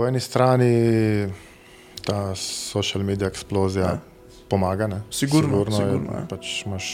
po 0.00 0.06
eni 0.08 0.20
strani 0.20 1.28
ta 2.04 2.34
social 2.34 3.02
media 3.04 3.28
eksplozija 3.28 3.84
ja. 3.84 3.98
pomaga. 4.48 4.86
Ne? 4.86 5.02
Sigurno, 5.10 5.48
sigurno, 5.48 5.76
sigurno, 5.76 6.12
je, 6.14 6.20
ja. 6.22 6.26
pač 6.30 6.52
imaš 6.64 6.86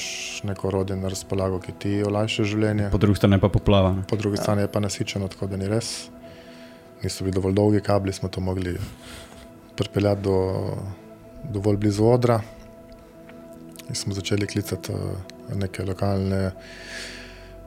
neko 0.43 0.67
orodje 0.69 0.97
na 0.99 1.13
razpolago, 1.13 1.61
ki 1.63 1.75
ti 1.79 1.93
olajša 2.03 2.47
življenje. 2.51 2.89
Po 2.91 2.99
drugi 2.99 3.21
strani 3.21 3.39
pa 3.39 3.51
poplava. 3.55 3.93
Ne? 3.95 4.03
Po 4.11 4.19
drugi 4.19 4.41
strani 4.43 4.65
je 4.65 4.71
pa 4.75 4.83
nasičeno, 4.83 5.29
tako 5.31 5.47
da 5.53 5.61
ni 5.61 5.69
res. 5.71 5.93
Niso 7.05 7.23
bili 7.23 7.37
dovolj 7.37 7.55
dolgi 7.55 7.83
kabli, 7.87 8.15
smo 8.17 8.27
to 8.27 8.43
mogli 8.43 8.75
pripeljati 9.79 10.27
do 10.27 10.41
dovolj 11.55 11.79
blizu 11.85 12.09
odra. 12.11 12.41
In 13.87 13.95
smo 13.95 14.19
začeli 14.19 14.51
klicati 14.51 14.97
eh, 14.97 15.55
neke 15.55 15.87
lokalne 15.87 16.51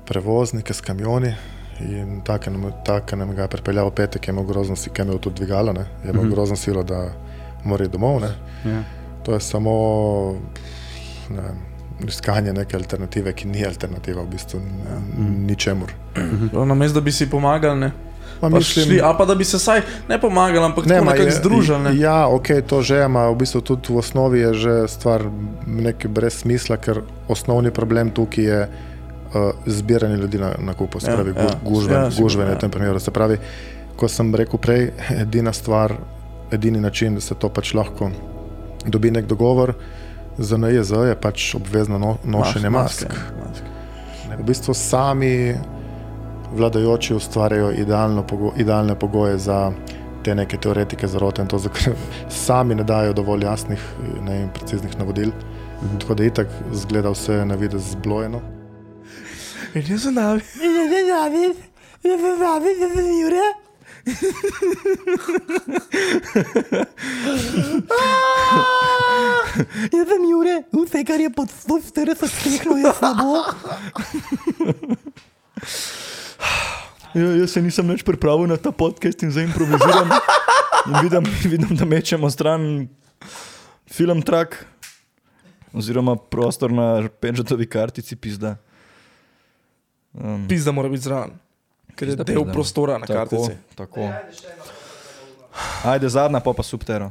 prevoznike 0.10 0.76
s 0.76 0.84
kamioni. 0.84 1.32
In 1.82 2.22
tako 2.22 2.50
nam, 2.50 2.72
tak 2.84 3.12
nam 3.14 3.32
ga 3.32 3.42
je 3.42 3.48
pripeljal 3.50 3.88
v 3.88 3.94
petek, 3.94 4.22
je 4.22 4.32
imel 4.32 4.44
grozno 4.46 4.76
silo, 4.76 4.94
ki 4.94 5.02
je 5.02 5.06
imel 5.06 5.18
tudi 5.20 5.36
dvigalo, 5.36 5.74
ne? 5.74 5.86
je 6.04 6.10
imel 6.10 6.24
Mhm. 6.24 6.32
grozno 6.32 6.56
silo, 6.58 6.84
da 6.84 7.10
mora 7.64 7.84
iti 7.84 7.92
domov. 7.92 8.22
Ne? 8.22 8.32
Ja. 8.66 8.84
To 9.24 9.34
je 9.34 9.40
samo 9.42 9.72
ne, 11.30 11.42
iskanje 12.02 12.54
neke 12.54 12.76
alternative, 12.76 13.34
ki 13.34 13.48
ni 13.48 13.66
alternativa 13.66 14.22
v 14.22 14.28
bistvu 14.28 14.60
n- 14.60 15.46
ničemur. 15.46 15.92
Na 16.54 16.74
mestu, 16.74 16.94
da 16.94 17.02
bi 17.02 17.12
si 17.12 17.28
pomagali, 17.28 17.80
ne. 17.80 17.92
Pa 18.42 18.62
šli, 18.62 19.02
a 19.02 19.14
pa 19.14 19.26
da 19.26 19.36
bi 19.36 19.44
se 19.44 19.60
saj 19.60 19.82
ne 20.08 20.16
pomagali, 20.18 20.64
ampak 20.64 20.86
ne, 20.86 20.96
nekako 20.98 21.22
je- 21.22 21.32
združili. 21.34 21.80
Ne. 21.82 21.98
Ja, 21.98 22.28
ok, 22.28 22.48
to 22.64 22.82
že 22.82 23.04
ima, 23.04 23.28
v 23.28 23.36
bistvu 23.36 23.62
tudi 23.62 23.90
v 23.90 23.98
osnovi 23.98 24.40
je 24.40 24.54
že 24.56 24.88
stvar 24.88 25.24
nekaj 25.68 26.08
brez 26.10 26.34
smisla, 26.38 26.78
ker 26.78 27.02
osnovni 27.28 27.72
problem 27.72 28.12
tukaj 28.12 28.44
je 28.46 28.60
uh, 29.34 29.52
zbiranje 29.66 30.18
ljudi 30.18 30.38
na, 30.38 30.54
na 30.60 30.74
kupu, 30.74 31.00
se 31.00 31.12
Ja, 31.12 31.16
pravi, 31.16 31.34
ja. 31.38 31.44
ja, 31.44 31.50
gužve, 31.66 31.94
Ja, 31.94 32.00
ja, 32.00 32.12
sigurno, 32.12 32.26
gužve 32.26 32.46
ja. 32.46 32.56
v 32.56 32.60
tem 32.60 32.72
primeru. 32.72 33.00
Se 33.00 33.12
pravi, 33.12 33.38
ko 33.96 34.08
sem 34.08 34.36
rekel 34.36 34.60
prej, 34.60 34.92
edina 35.24 35.54
stvar, 35.54 35.94
edini 36.52 36.80
način, 36.80 37.16
da 37.16 37.22
se 37.22 37.36
to 37.36 37.50
pač 37.50 37.74
lahko 37.74 38.12
dobi 38.86 39.12
nek 39.12 39.26
dogovor 39.26 39.74
za 40.38 40.58
NJZ 40.58 40.92
je 40.92 41.16
pač 41.22 41.56
obvezno 41.56 41.98
no, 42.00 42.18
nošenje 42.24 42.70
mask. 42.70 43.04
mask. 43.04 43.64
V 44.40 44.44
bistvu 44.44 44.74
sami 44.74 45.56
vladajoči 46.56 47.14
ustvarjajo 47.14 47.74
pogo 48.28 48.54
idealne 48.58 48.96
pogoje 48.96 49.38
za 49.38 49.72
te 50.24 50.36
neke 50.36 50.58
teoretike 50.58 51.08
zarote 51.08 51.42
in 51.42 51.48
to, 51.48 51.60
kar 51.60 51.94
sami 52.46 52.76
ne 52.76 52.84
dajo 52.84 53.14
dovolj 53.14 53.44
jasnih 53.44 53.80
ne, 54.22 54.42
in 54.42 54.50
preciznih 54.50 54.98
navodil. 55.00 55.32
Mhm. 55.84 56.00
Tako 56.00 56.14
da 56.14 56.24
itak 56.24 56.48
zgleda 56.74 57.10
vse 57.10 57.46
na 57.46 57.56
videz 57.56 57.92
zblojeno. 57.92 58.40
In 59.74 59.84
jaz 59.86 60.02
sem 60.02 60.16
David. 60.16 60.46
Jaz 69.92 70.08
sem 70.08 70.24
Jure, 70.30 70.56
vse 70.74 71.04
kar 71.06 71.22
je 71.22 71.30
pod 71.30 71.52
140 71.54 72.26
stopinj 72.26 72.82
je 72.82 72.94
slabo. 72.98 73.44
Ja, 77.14 77.26
jaz 77.42 77.54
se 77.54 77.62
nisem 77.62 77.90
več 77.90 78.02
pripravil 78.06 78.50
na 78.50 78.58
ta 78.58 78.72
podcast 78.74 79.22
in 79.26 79.34
zdaj 79.34 79.50
improviziram. 79.50 80.10
In 80.90 80.98
vidim, 81.04 81.30
vidim, 81.52 81.76
da 81.78 81.86
mečemo 81.86 82.30
stran 82.30 82.88
film 83.90 84.22
track, 84.26 84.58
oziroma 85.74 86.16
prostor 86.18 86.74
na 86.74 87.10
pečatovi 87.22 87.70
kartici, 87.70 88.18
pizda. 88.18 88.58
Um, 90.14 90.46
Pizda 90.50 90.72
mora 90.72 90.90
biti 90.90 91.04
zraven, 91.04 91.32
ker 91.96 92.08
je 92.08 92.16
del 92.16 92.26
pizda. 92.26 92.52
prostora 92.52 92.98
na 92.98 93.06
tako, 93.06 93.20
kartici. 93.20 93.58
tako. 93.76 94.10
Ajde, 95.84 96.10
zadnja, 96.10 96.40
pa 96.40 96.54
pa 96.54 96.64
subtero. 96.64 97.10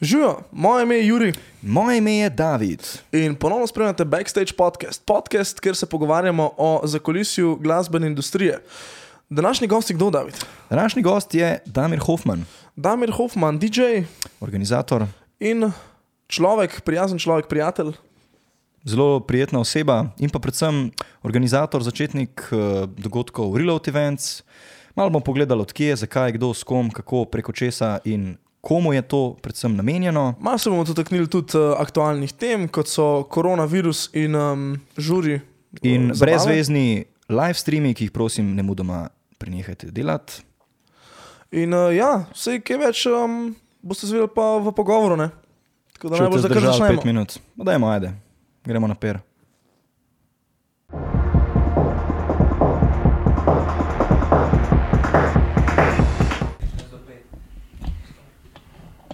Živijo, 0.00 0.38
moje 0.52 0.82
ime 0.82 0.96
je 0.96 1.06
Juri 1.06 1.32
Moje 1.62 1.98
ime 1.98 2.14
je 2.14 2.30
David. 2.30 2.82
in 3.12 3.34
ponovno 3.34 3.66
spremljate 3.66 4.04
Backstage 4.04 4.52
podcast. 4.56 5.02
Podcast, 5.06 5.60
kjer 5.60 5.76
se 5.76 5.86
pogovarjamo 5.86 6.50
o 6.56 6.80
zakolisju 6.84 7.56
glasbene 7.56 8.06
industrije. 8.06 8.58
Današnji 9.28 9.66
gost 9.66 9.90
je 9.90 9.96
kdo, 9.96 10.10
David? 10.10 10.34
Današnji 10.70 11.02
gost 11.02 11.34
je 11.34 11.58
Damir 11.66 11.98
Hoffman, 11.98 12.44
Damir 12.76 13.12
Hoffman, 13.12 13.58
DJ 13.58 13.80
organizator, 14.40 15.06
in 15.40 15.72
človek, 16.26 16.80
prijazen 16.80 17.18
človek, 17.18 17.46
prijatelj. 17.46 17.92
Zelo 18.84 19.20
prijetna 19.20 19.60
oseba 19.60 20.06
in 20.18 20.30
pa 20.30 20.38
predvsem 20.38 20.90
organizator, 21.22 21.82
začetnik 21.82 22.48
eh, 22.52 22.86
dogodkov 22.96 23.56
Real 23.56 23.70
Out 23.70 23.88
Events. 23.88 24.42
Malo 24.96 25.10
bomo 25.10 25.24
pogledali, 25.24 25.62
odkje, 25.62 25.96
zakaj, 25.96 26.32
kdo, 26.32 26.54
s 26.54 26.64
kom, 26.64 26.90
kako, 26.90 27.24
preko 27.24 27.52
česa 27.52 27.98
in 28.04 28.36
komu 28.60 28.92
je 28.92 29.02
to 29.02 29.36
predvsem 29.42 29.76
namenjeno. 29.76 30.34
Malo 30.40 30.58
se 30.58 30.70
bomo 30.70 30.84
dotaknili 30.84 31.28
tudi 31.28 31.58
uh, 31.58 31.74
aktualnih 31.78 32.32
tem, 32.32 32.68
kot 32.68 32.88
so 32.88 33.22
koronavirus 33.22 34.10
in 34.12 34.36
um, 34.36 34.80
žuri. 34.98 35.40
In 35.82 36.10
uh, 36.10 36.16
zabave. 36.16 36.32
brezvezni 36.32 37.04
live 37.28 37.54
streami, 37.54 37.94
ki 37.94 38.08
jih 38.08 38.12
prosim, 38.12 38.54
ne 38.56 38.62
mudoma 38.62 39.08
prenehajte 39.38 39.90
delati. 39.94 40.42
In 41.56 41.74
uh, 41.74 41.88
ja, 41.94 42.26
vse 42.34 42.58
kaj 42.62 42.82
več 42.82 43.06
um, 43.10 43.54
boste 43.82 44.10
zvedeli 44.10 44.28
pa 44.34 44.58
v 44.60 44.74
pogovoru. 44.76 45.16
Ne? 45.16 45.30
Tako 45.96 46.12
da 46.12 46.20
najbolj 46.24 46.42
kar 46.42 46.50
zdržali 46.50 46.72
začnemo. 46.72 46.98
pet 46.98 47.08
minut, 47.08 47.38
no, 47.56 47.64
dajmo, 47.64 47.88
ajde, 47.94 48.12
gremo 48.64 48.86
na 48.86 48.94
per. 48.94 49.20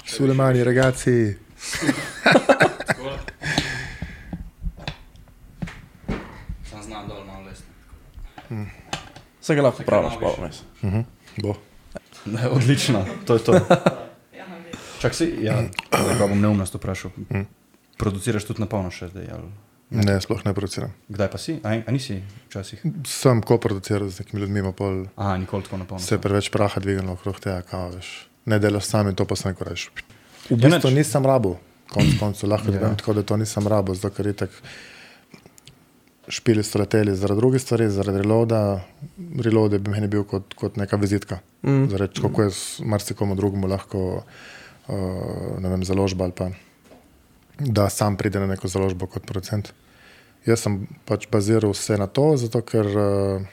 Sulemani, 0.05 0.65
ragazzi. 0.65 1.37
Sam 6.65 6.83
znam 6.83 7.09
dol 7.09 7.25
malo 7.25 7.45
lesno. 7.45 7.67
Vse 9.41 9.55
ga 9.55 9.63
lahko 9.63 9.83
praviš, 9.83 10.13
pa 10.21 10.33
vmes. 10.39 10.63
Bo. 11.43 11.55
Ne, 12.25 12.49
odlično, 12.49 13.05
to 13.27 13.35
je 13.35 13.45
to. 13.45 13.61
Čak 15.01 15.15
si, 15.15 15.37
ja, 15.41 15.63
zdaj 15.93 16.19
pa 16.19 16.27
bom 16.27 16.41
neumnost 16.41 16.75
vprašal. 16.75 17.11
Produciraš 17.97 18.45
tudi 18.45 18.61
na 18.61 18.67
polno 18.67 18.91
še 18.91 19.09
zdaj? 19.09 19.29
Ali? 19.33 19.49
Ne, 19.91 20.17
sploh 20.21 20.43
ne 20.45 20.51
produciram. 20.51 20.91
Kdaj 21.09 21.29
pa 21.31 21.39
si? 21.39 21.55
A, 21.63 21.77
a 21.79 21.91
nisi 21.91 22.19
včasih? 22.49 22.81
Sem 23.07 23.39
koproduciral 23.41 24.09
z 24.09 24.19
nekimi 24.21 24.43
ljudmi, 24.43 24.59
ima 24.59 24.73
pol 24.73 25.05
Aha, 25.15 25.37
nikoli 25.39 25.63
tako 25.63 25.77
na 25.77 25.85
polno. 25.85 26.03
se 26.03 26.15
je 26.15 26.19
preveč 26.19 26.51
praha 26.51 26.81
dvignilo 26.81 27.13
okrog 27.13 27.39
tega, 27.41 27.63
kao 27.63 27.91
veš. 27.91 28.27
Ne 28.45 28.59
delaš 28.59 28.85
sam 28.85 29.09
in 29.09 29.15
to 29.15 29.25
pa 29.25 29.37
sem 29.37 29.53
neko 29.53 29.65
reš. 29.65 29.87
V 30.47 30.53
Ja, 30.53 30.57
bistvu 30.59 30.91
nič. 30.91 30.99
nisem 30.99 31.23
rabo, 31.23 31.55
konc 31.89 32.19
koncev 32.19 32.51
lahko 32.51 32.71
Ja. 32.75 32.81
yeah. 32.81 32.97
tako, 32.97 33.15
da 33.15 33.23
to 33.23 33.37
nisem 33.37 33.67
rabo, 33.67 33.95
zato 33.95 34.11
ker 34.11 34.27
je 34.27 34.33
tako 34.35 34.59
špili 36.29 36.63
so 36.63 36.79
leteli 36.79 37.15
zaradi 37.15 37.39
drugih 37.39 37.63
stvari, 37.63 37.87
zaradi 37.87 38.19
reloada. 38.19 38.83
Reload 39.39 39.73
je 39.73 39.79
bi 39.79 39.91
meni 39.91 40.09
bil 40.09 40.25
kot, 40.25 40.55
kot 40.55 40.77
neka 40.77 40.97
vizitka. 40.97 41.39
Mm. 41.63 41.87
Zaradi 41.87 42.21
kako 42.21 42.43
je 42.43 42.51
marsikomu 42.83 43.35
drugemu 43.35 43.67
lahko 43.67 44.23
uh, 44.87 44.95
vem, 45.61 45.85
založba 45.85 46.25
ali 46.25 46.33
pa 46.33 46.51
da 47.59 47.89
sam 47.91 48.17
pride 48.17 48.41
na 48.41 48.47
neko 48.47 48.69
založbo 48.69 49.07
kot 49.07 49.27
producent. 49.27 49.73
Jaz 50.47 50.63
sem 50.63 50.87
pač 51.09 51.27
baziral 51.33 51.73
vse 51.73 51.99
na 51.99 52.07
to, 52.07 52.37
zato 52.39 52.61
ker 52.63 52.87
uh, 52.87 53.47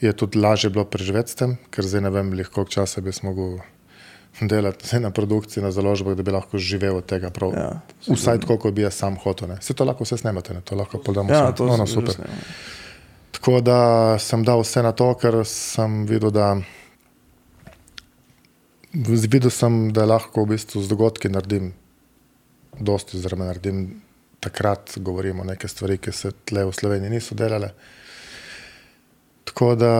je 0.00 0.12
tudi 0.12 0.38
lažje 0.38 0.70
bilo 0.70 0.84
preživeti 0.88 1.32
s 1.32 1.38
tem, 1.40 1.56
ker 1.70 1.84
zdaj 1.84 2.06
ne 2.06 2.12
vem, 2.14 2.30
koliko 2.32 2.70
časa 2.70 3.00
bi 3.00 3.12
mogel 3.22 3.58
delati 4.40 5.00
na 5.00 5.10
produkciji, 5.10 5.62
na 5.64 5.70
založbah, 5.72 6.16
da 6.16 6.22
bi 6.22 6.30
lahko 6.30 6.58
živel 6.58 6.96
od 6.96 7.06
tega. 7.08 7.30
Prav, 7.30 7.52
Ja, 7.56 7.68
vsaj 8.08 8.40
tako, 8.44 8.58
kot 8.60 8.74
bi 8.74 8.84
jaz 8.84 8.94
sam 8.94 9.16
hotel. 9.16 9.48
Ne. 9.48 9.60
Se 9.60 9.74
to 9.74 9.84
lahko 9.84 10.04
vse 10.04 10.18
snemate, 10.20 10.54
ne. 10.54 10.60
to 10.60 10.76
lahko 10.76 10.98
podamo. 10.98 11.32
Ja, 11.32 11.50
vse. 11.50 11.64
no, 11.64 11.76
no, 11.76 11.86
super. 11.86 12.14
snema. 12.14 12.40
Tako 13.32 13.60
da 13.60 13.78
sem 14.18 14.44
dal 14.44 14.60
vse 14.60 14.82
na 14.82 14.92
to, 14.96 15.08
ker 15.20 15.42
sem 15.44 16.04
videl, 16.08 16.32
da, 16.32 16.56
videl 18.92 19.50
sem, 19.50 19.90
da 19.92 20.04
lahko 20.08 20.44
v 20.44 20.56
bistvu 20.56 20.84
z 20.84 20.92
dogodki 20.92 21.32
naredim 21.32 21.72
dosti, 22.80 23.16
oziroma 23.16 23.44
naredim 23.44 24.02
takrat, 24.40 24.92
govorimo 24.98 25.44
neke 25.44 25.68
stvari, 25.68 25.98
ki 25.98 26.12
se 26.12 26.30
tle 26.44 26.64
v 26.64 26.72
Sloveniji 26.72 27.10
niso 27.10 27.34
delale. 27.34 27.70
Tako 29.44 29.74
da, 29.74 29.92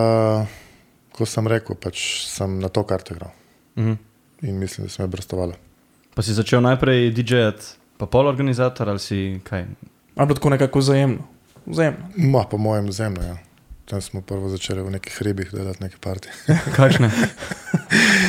ko 1.11 1.25
sem 1.25 1.47
rekel, 1.47 1.75
pač 1.75 2.01
sem 2.27 2.59
na 2.59 2.69
to 2.69 2.83
karto 2.83 3.13
igral 3.13 3.31
Mhm. 3.77 3.93
in 4.41 4.59
mislim, 4.59 4.87
da 4.87 4.91
sem 4.91 5.03
je 5.03 5.07
brstovalo. 5.07 5.53
Pa 6.15 6.21
si 6.21 6.33
začel 6.33 6.61
najprej 6.61 7.11
DJ-jati, 7.11 7.65
pa 7.97 8.05
pol 8.05 8.27
organizator 8.27 8.89
ali 8.89 8.99
si 8.99 9.39
kaj? 9.43 9.65
Ali 10.15 10.33
tako 10.33 10.49
nekako 10.49 10.79
vzajemno. 10.79 11.27
Vzajemno. 11.65 12.09
Ma, 12.17 12.43
po 12.43 12.57
mojem 12.57 12.91
zemlju, 12.91 13.23
ja. 13.23 13.37
Tam 13.87 14.01
smo 14.01 14.19
prvo 14.21 14.49
začeli 14.49 14.81
v 14.81 14.91
nekih 14.91 15.13
hribih 15.13 15.47
delati 15.49 15.79
neke 15.79 15.95
partije. 15.97 16.33
Kakšne? 16.75 17.07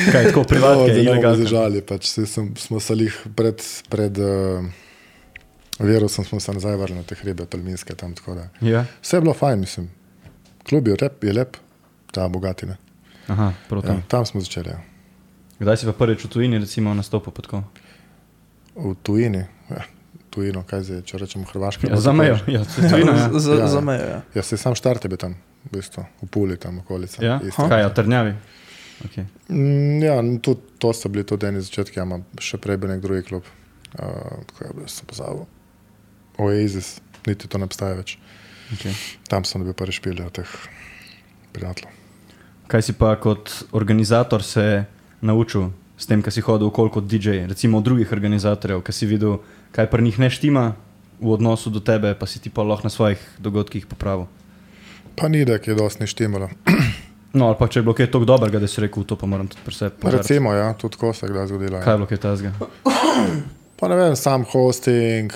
kaj, 0.07 0.25
tako 0.25 0.43
privatne, 0.43 0.87
zelo 0.89 1.03
ilegalne? 1.05 1.43
zažali. 1.43 1.81
Pač, 1.81 2.07
saj 2.07 2.25
sem, 2.25 2.45
smo 2.55 2.79
se 2.79 2.95
jih 2.95 3.11
pred, 3.35 3.59
pred 3.89 4.15
uh, 4.17 4.63
virusom 5.77 6.23
smo 6.25 6.39
se 6.39 6.53
nazaj 6.53 6.75
vrnili 6.75 6.97
na 6.97 7.03
te 7.03 7.15
hribe, 7.15 7.45
Tolminske 7.45 7.91
tam. 7.93 8.15
tako 8.15 8.35
da. 8.35 8.47
Ja. 8.61 8.85
Vse 9.01 9.17
je 9.17 9.21
bilo 9.21 9.33
fajn, 9.33 9.59
mislim. 9.59 9.89
Klub 10.63 10.87
je 10.87 10.95
lep, 10.95 11.23
je 11.23 11.33
lep, 11.33 11.57
ta 12.11 12.27
bogatina. 12.27 12.77
Aha, 13.27 13.53
proti. 13.69 13.87
Ja, 13.87 13.93
Ja. 13.93 14.01
tam 14.07 14.25
smo 14.25 14.41
začeli. 14.41 14.69
Ja. 14.69 14.79
Kdaj 15.59 15.77
si 15.77 15.85
pa 15.85 15.91
prvič 15.93 16.23
v 16.23 16.29
tujini, 16.29 16.55
recimo, 16.57 16.93
nastopil 16.93 17.33
pod 17.33 17.47
ko? 17.47 17.63
V 18.75 18.95
tujini, 19.03 19.43
ja, 19.67 19.83
tujino, 20.29 20.63
kaj 20.63 20.81
zdaj, 20.81 21.01
če 21.03 21.17
rečemo 21.17 21.43
Hrvaška. 21.43 21.89
Ja, 21.89 21.99
za 21.99 22.13
mejo, 22.13 22.39
ja, 22.47 22.63
se 22.63 22.79
tujina. 22.81 23.11
Ja. 23.13 23.27
Za, 23.35 23.53
Ja, 23.57 23.67
za 23.75 23.77
ja. 23.77 23.83
mejo. 23.83 24.05
Ja. 24.07 24.19
Ja, 24.33 24.41
se 24.41 24.55
sam 24.55 24.71
štart 24.71 25.03
je 25.03 25.09
bil 25.09 25.19
tam, 25.19 25.35
v 25.65 25.75
bistvu, 25.75 26.05
v 26.23 26.29
Puli, 26.31 26.57
tam 26.57 26.79
okolica. 26.79 27.23
Ja? 27.25 27.39
isto. 27.43 27.67
Kaj, 27.67 27.81
ja, 27.81 27.89
trnjavi? 27.89 28.33
Okay. 29.05 29.25
Mm, 29.49 30.03
Ja, 30.03 30.19
tudi 30.41 30.59
to 30.77 30.93
so 30.93 31.09
bili 31.09 31.23
tudi 31.23 31.47
eni 31.47 31.61
začetki, 31.63 31.99
ampak 32.03 32.43
še 32.43 32.59
prej 32.59 32.79
bil 32.79 32.91
nek 32.91 33.03
drugi 33.03 33.23
klub. 33.27 33.47
Uh, 33.95 34.43
tako 34.51 34.65
je 34.65 34.73
bil, 34.75 34.87
sem 34.91 35.07
pozabil. 35.09 35.45
Oasis, 36.39 36.99
niti 37.27 37.47
to 37.47 37.59
ne 37.59 37.67
obstaja 37.67 37.97
več. 37.99 38.17
Okay. 38.75 38.93
Tam 39.27 39.47
sem 39.47 39.63
dobil 39.63 39.73
prvi 39.73 39.95
špil 39.95 40.19
od 40.23 40.35
teh 40.35 40.51
prijateljev. 41.55 41.95
Kaj 42.69 42.85
si 42.85 42.93
pa 42.93 43.15
kot 43.17 43.49
organizator 43.73 44.45
se 44.45 44.85
naučil 45.25 45.71
s 45.97 46.05
tem, 46.05 46.21
kar 46.21 46.31
si 46.31 46.43
hodil 46.45 46.69
okoli 46.69 46.93
kot 46.93 47.07
DJ, 47.09 47.49
recimo 47.49 47.81
od 47.81 47.87
drugih 47.87 48.11
organizatorjev, 48.13 48.83
ki 48.85 48.93
si 48.93 49.09
videl, 49.09 49.39
kaj 49.75 49.89
pri 49.89 50.05
njih 50.05 50.19
ne 50.21 50.29
štima 50.29 50.65
v 51.19 51.33
odnosu 51.33 51.73
do 51.73 51.81
tebe, 51.83 52.13
pa 52.15 52.29
si 52.29 52.39
ti 52.39 52.53
pa 52.53 52.63
lahko 52.63 52.87
na 52.87 52.93
svojih 52.93 53.19
dogodkih 53.41 53.89
popravil. 53.89 54.29
Pa 55.19 55.27
ni, 55.27 55.45
da 55.45 55.53
je 55.53 55.75
dosti 55.75 56.07
štimalo. 56.07 56.49
No, 57.33 57.45
ali 57.45 57.55
pa 57.59 57.67
če 57.69 57.79
je 57.79 57.83
bilo 57.85 57.93
kaj 57.93 58.07
tako 58.09 58.25
dobrega, 58.25 58.57
da 58.59 58.67
si 58.67 58.81
rekel, 58.81 59.03
to 59.05 59.13
pa 59.15 59.27
moram 59.29 59.45
tudi 59.47 59.61
pri 59.61 59.75
sebi. 59.75 60.09
Recimo, 60.09 60.49
ja, 60.53 60.71
tudi 60.73 60.97
ko 60.97 61.11
se 61.13 61.27
je 61.27 61.29
kdaj 61.29 61.47
zgodilo. 61.47 61.77
Kaj 61.77 61.85
Ja. 61.85 61.91
je 61.93 61.97
bilo 61.97 62.07
kaj 62.09 62.17
tazga? 62.17 62.51
Pa 63.79 63.87
ne 63.87 63.95
vem, 63.95 64.15
sam 64.15 64.43
hosting, 64.49 65.29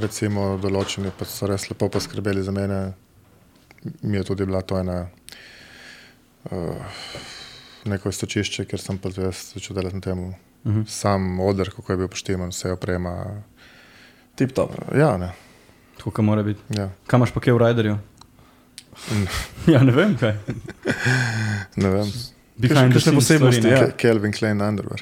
recimo 0.00 0.56
določeni 0.58 1.12
pa 1.12 1.28
so 1.28 1.46
res 1.46 1.68
lepo 1.70 1.90
poskrbeli 1.92 2.40
za 2.42 2.50
mene. 2.56 2.78
Mi 4.02 4.16
je 4.16 4.24
tudi 4.24 4.46
bila 4.48 4.62
to 4.64 4.78
ena 4.80 4.96
uh, 6.50 6.96
neko 7.84 8.08
istočišče, 8.08 8.64
ker 8.64 8.80
sem 8.80 8.98
pa 8.98 9.12
jaz 9.14 9.52
začel 9.54 9.76
delati 9.76 9.94
na 9.94 10.00
tem. 10.00 10.18
Uh 10.24 10.34
-huh. 10.64 10.88
Sam 10.88 11.40
odr, 11.40 11.70
kako 11.70 11.92
je 11.92 11.96
bil 11.96 12.08
poštiman, 12.08 12.48
vse 12.48 12.72
oprema. 12.72 13.42
Tip 14.34 14.52
top. 14.52 14.70
Ja, 14.96 15.16
ne. 15.16 15.32
Tako 15.98 16.10
kot 16.10 16.24
mora 16.24 16.42
biti. 16.42 16.60
Ja. 16.70 16.90
Kaj 17.06 17.18
imaš 17.18 17.30
pa 17.30 17.40
kaj 17.40 17.52
v 17.52 17.58
Riderju? 17.58 17.98
ja, 19.72 19.82
ne 19.82 19.92
vem 19.92 20.16
kaj. 20.18 20.34
Ne 21.76 21.88
vem. 21.90 22.10
Kakšne 22.58 22.98
scenes 22.98 23.14
posebnosti, 23.14 23.68
ja. 23.70 23.78
Ke- 23.86 23.94
Calvin 24.02 24.32
Klein 24.34 24.58
underwear. 24.58 24.98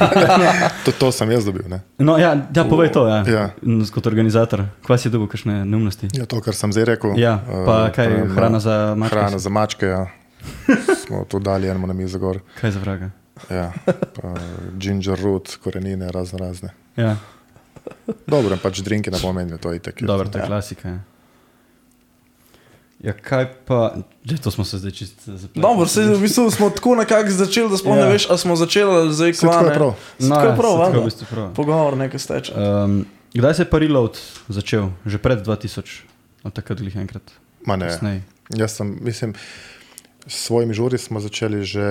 to, 0.84 0.92
to 0.96 1.10
sem 1.12 1.28
jaz 1.30 1.44
dobil. 1.44 1.66
Ne? 1.68 1.82
No, 2.00 2.16
ja, 2.16 2.32
ja, 2.56 2.64
povej 2.64 2.88
to, 2.88 3.04
ja. 3.04 3.20
Ja. 3.28 3.44
Kot 3.92 4.06
organizator, 4.08 4.64
kva 4.80 4.96
si 4.96 5.12
dobil 5.12 5.28
kakšne 5.28 5.60
neumnosti? 5.68 6.08
Ja, 6.16 6.24
to, 6.24 6.40
kar 6.40 6.56
sem 6.56 6.72
zdaj 6.72 6.88
rekel. 6.94 7.12
Ja, 7.20 7.36
pa 7.44 7.90
eh, 7.90 7.92
kaj, 7.92 8.06
prema- 8.08 8.32
hrana 8.34 8.60
za 8.64 8.76
mačke? 8.96 9.12
Hrana 9.12 9.38
za 9.38 9.50
mačke, 9.52 9.86
ja. 9.86 10.02
Smo 11.04 11.24
to 11.28 11.36
dali 11.38 11.68
enemu 11.68 11.84
na 11.86 11.92
mizo 11.92 12.16
gor. 12.18 12.40
Kaj 12.56 12.72
za 12.72 12.80
vraga? 12.80 13.10
Ja, 13.52 13.72
pa 14.16 14.32
ginger 14.76 15.20
root, 15.20 15.56
korenine, 15.60 16.08
razno 16.08 16.38
razne. 16.38 16.72
Ja, 16.96 17.16
Dobro, 18.26 18.56
pač 18.56 18.80
drinki 18.80 19.10
ne 19.10 19.18
pomenijo, 19.20 19.56
to 19.58 19.72
je 19.72 19.76
itek. 19.76 20.02
dobro, 20.02 20.28
to 20.28 20.38
je 20.38 20.46
klasika. 20.46 20.88
Ja. 20.88 20.98
Ja, 23.00 23.14
kaj 23.14 23.64
pa, 23.64 23.96
že 24.20 24.36
to 24.36 24.50
smo 24.50 24.60
se 24.60 24.76
zdaj 24.76 24.92
čisto 24.92 25.32
zapletli. 25.32 25.58
Dobro, 25.58 25.86
se, 25.86 26.04
v 26.04 26.20
bistvu 26.20 26.50
smo 26.50 26.68
tako 26.68 26.94
nekako 26.94 27.30
začeli, 27.30 27.66
da 27.66 27.76
sploh 27.76 27.96
Ja. 27.96 28.02
ne 28.02 28.10
veš, 28.10 28.28
ali 28.28 28.38
smo 28.38 28.56
začeli 28.56 28.90
ali 28.90 29.10
zdaj 29.10 29.32
Se 29.32 29.40
tako 29.40 29.48
je 29.48 29.58
kvane. 29.58 29.74
prav. 29.74 29.94
No, 30.18 30.28
tako 30.28 30.38
ja, 30.38 30.46
je 30.46 30.56
prav, 30.56 30.70
se 30.70 30.82
tako 30.82 30.92
v 30.92 31.04
bistvu 31.04 31.26
prav. 31.30 31.54
Pogovor 31.54 31.96
nekaj 31.96 32.20
steče. 32.20 32.52
Um, 32.52 33.06
kdaj 33.32 33.54
se 33.54 33.62
je 33.62 33.66
pa 33.66 33.78
reload 33.78 34.18
začel? 34.48 34.90
Že 35.06 35.18
pred 35.18 35.40
2000, 35.40 36.04
od 36.42 36.52
takrat 36.52 36.78
glih 36.78 36.94
enkrat. 36.94 37.22
Ma 37.62 37.76
ne. 37.76 37.88
Kasneje. 37.88 38.22
Jaz 38.50 38.72
sem, 38.72 38.98
mislim, 39.00 39.34
s 40.26 40.44
svojimi 40.44 40.74
žuri 40.74 40.98
smo 40.98 41.20
začeli 41.20 41.64
že 41.64 41.86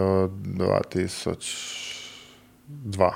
od 0.00 0.30
2002. 0.56 3.12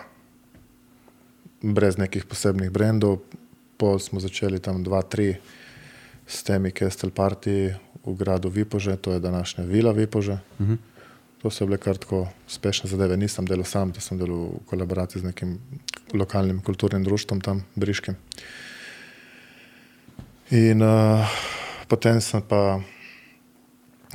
Brez 1.62 1.96
nekih 1.96 2.24
posebnih 2.24 2.70
brendov, 2.70 3.18
pol 3.76 3.98
smo 3.98 4.16
začeli 4.16 4.58
tam 4.58 4.80
2-3 4.80 5.36
s 6.30 6.42
temi 6.46 6.70
Kestel 6.70 7.10
Party 7.10 7.74
v 8.06 8.14
gradu 8.14 8.48
Vipože, 8.48 8.96
to 8.96 9.12
je 9.12 9.20
današnja 9.20 9.64
vila 9.64 9.92
Vipože. 9.92 10.38
Uh 10.58 10.66
-huh. 10.66 10.78
To 11.42 11.50
so 11.50 11.66
bile 11.66 11.78
kar 11.78 11.96
tako 11.96 12.28
uspešne 12.46 12.90
zadeve. 12.90 13.16
Nisem 13.16 13.46
delal 13.46 13.64
sam, 13.64 13.92
to 13.92 14.00
sem 14.00 14.18
delal 14.18 14.36
v 14.36 14.64
kolaboraciji 14.66 15.22
z 15.22 15.24
nekim 15.24 15.58
lokalnim 16.12 16.60
kulturnim 16.60 17.04
društvom 17.04 17.40
tam, 17.40 17.64
Briškim. 17.74 18.16
In 20.50 20.82
uh, 20.82 21.24
potem 21.88 22.20
sem 22.20 22.42
pa, 22.42 22.80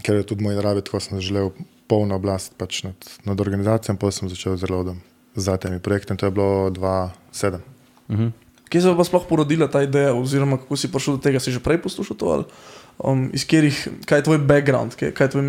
ker 0.03 0.15
je 0.15 0.23
tudi 0.23 0.43
moj 0.43 0.55
naravi, 0.55 0.81
tako 0.81 0.99
sem 0.99 1.21
želel 1.21 1.49
polno 1.87 2.15
oblast 2.15 2.53
pač 2.57 2.83
nad, 2.83 2.95
nad 3.25 3.41
organizacijo, 3.41 3.95
potem 3.97 4.11
sem 4.11 4.29
začel 4.29 4.57
z 4.57 4.63
relodom, 4.63 5.01
za 5.35 5.57
temi 5.57 5.79
projekti. 5.79 6.13
in 6.13 6.17
To 6.17 6.25
je 6.25 6.31
bilo 6.31 6.69
2007. 6.69 7.59
Mhm. 8.09 8.44
Kje 8.69 8.81
se 8.81 8.87
je 8.89 8.97
pa 8.97 9.03
sploh 9.05 9.25
porodila 9.29 9.67
ta 9.71 9.83
ideja, 9.85 10.13
oziroma 10.17 10.57
kako 10.57 10.77
si 10.77 10.91
prišel 10.91 11.17
do 11.17 11.21
tega, 11.21 11.39
si 11.39 11.53
že 11.53 11.61
prej 11.61 11.77
poslušal 11.83 12.17
to? 12.17 12.25
Ali, 12.33 12.45
um, 12.97 13.29
iz 13.33 13.45
katerih, 13.45 13.77
kaj 14.09 14.19
je 14.19 14.25
tvoj 14.25 14.39
background, 14.41 14.95
kaj, 14.97 15.11
kaj 15.13 15.25
je 15.27 15.31
tvoj 15.31 15.45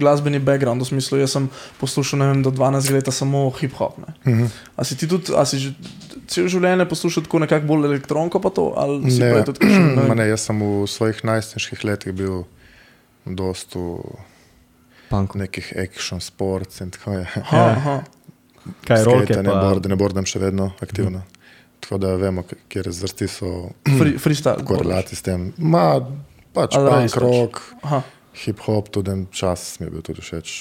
glasbeni 0.00 0.40
background? 0.42 0.82
V 0.82 0.90
smislu, 0.90 1.20
jaz 1.22 1.36
sem 1.36 1.46
poslušal, 1.80 2.18
ne 2.18 2.26
vem, 2.32 2.42
do 2.42 2.50
12 2.50 2.90
let 2.90 3.10
samo 3.14 3.50
hip-hop. 3.54 3.98
ne. 4.02 4.14
Mhm. 4.26 4.46
A 4.76 4.84
si 4.84 4.96
ti 4.96 5.08
tudi, 5.08 5.32
a 5.36 5.44
si 5.46 5.58
že 5.58 5.74
celo 6.28 6.48
življenje 6.48 6.88
poslušal 6.88 7.24
tako 7.24 7.38
nekako 7.44 7.66
bolj 7.66 7.88
elektronko, 7.88 8.40
pa 8.40 8.50
to? 8.50 8.74
Ne, 9.02 9.30
prej 9.32 9.44
tudi 9.48 9.62
kakšen, 9.62 9.94
ne 9.96 10.14
ne, 10.20 10.28
jaz 10.28 10.48
sem 10.50 10.58
v 10.60 10.86
svojih 10.90 11.24
najstniških 11.24 11.84
letih 11.84 12.12
bil 12.12 12.44
dosta 13.24 13.78
v 13.78 14.18
Punk. 15.08 15.34
nekih 15.40 15.72
action 15.76 16.20
sports 16.20 16.80
in 16.80 16.90
tako 16.90 17.12
je. 17.12 17.24
Aha, 17.24 17.64
aha. 17.76 17.96
Kaj 18.86 19.00
je? 19.00 19.04
Skate, 19.04 19.42
ne, 19.42 19.48
Pa... 19.48 19.60
board, 19.64 19.86
ne 19.88 19.96
bordam 19.96 20.26
še 20.28 20.40
vedno 20.42 20.72
aktivno. 20.84 21.22
Tako 21.80 21.98
da 21.98 22.14
vemo, 22.14 22.42
k- 22.42 22.56
kjer 22.68 22.90
zvrsti 22.90 23.28
so 23.28 23.52
Free, 23.98 24.18
freestyle. 24.18 24.64
korelati 24.64 25.16
s 25.16 25.22
tem. 25.22 25.52
Ma, 25.58 26.00
pač 26.52 26.74
punk 26.74 27.06
pač? 27.06 27.16
rock, 27.16 27.62
hip-hop, 28.34 28.90
tudi 28.90 29.10
en 29.10 29.26
čas 29.30 29.80
mi 29.80 29.86
je 29.86 29.90
bil 29.90 30.02
tudi 30.02 30.20
všeč. 30.20 30.56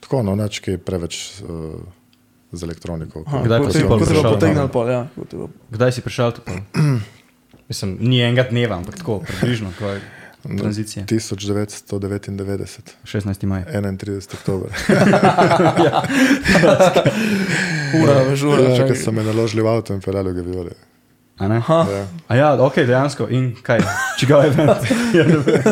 Tako, 0.00 0.22
no, 0.22 0.34
neč 0.34 0.60
kaj 0.60 0.78
preveč 0.78 1.42
uh, 1.44 1.76
z 2.52 2.60
elektroniko. 2.62 3.22
Aha, 3.26 3.42
Kdaj 3.44 3.58
kot 3.60 3.76
kot 3.84 4.00
prišel, 4.02 4.30
potegnil 4.32 4.64
no? 4.66 4.72
pol, 4.72 4.88
ja. 4.88 5.02
je. 5.14 5.48
Kdaj 5.70 5.92
si 5.92 6.00
prišel? 6.00 6.40
Mislim, 7.70 7.96
ni 8.00 8.18
enega 8.18 8.48
dneva, 8.50 8.80
ampak 8.80 8.98
tako, 8.98 9.20
približno, 9.22 9.70
ko 9.78 9.94
je 10.44 10.56
tranzicija. 10.56 11.04
1999, 11.06 12.80
16. 13.04 13.46
maj. 13.46 13.64
31. 13.64 14.34
oktober. 14.34 14.70
Ura, 18.02 18.22
veš, 18.22 18.42
ura. 18.42 18.62
Ja, 18.62 18.76
čakaj. 18.76 18.88
ker 18.94 19.02
so 19.04 19.12
me 19.12 19.22
naložili 19.24 19.62
v 19.62 19.68
avto 19.68 19.94
in 19.94 20.00
peljali 20.00 20.34
ga 20.34 20.42
viole. 20.42 20.70
A 21.40 21.48
ne? 21.48 21.56
Aha. 21.56 21.86
Ja. 21.90 22.06
A 22.28 22.36
ja, 22.36 22.48
ok, 22.60 22.74
dejansko. 22.84 23.26
In 23.32 23.54
kaj? 23.62 23.80
Čigav 24.20 24.44
je 24.44 24.50
event? 24.52 24.90
Ja, 25.16 25.24
ne 25.24 25.36
vem. 25.40 25.62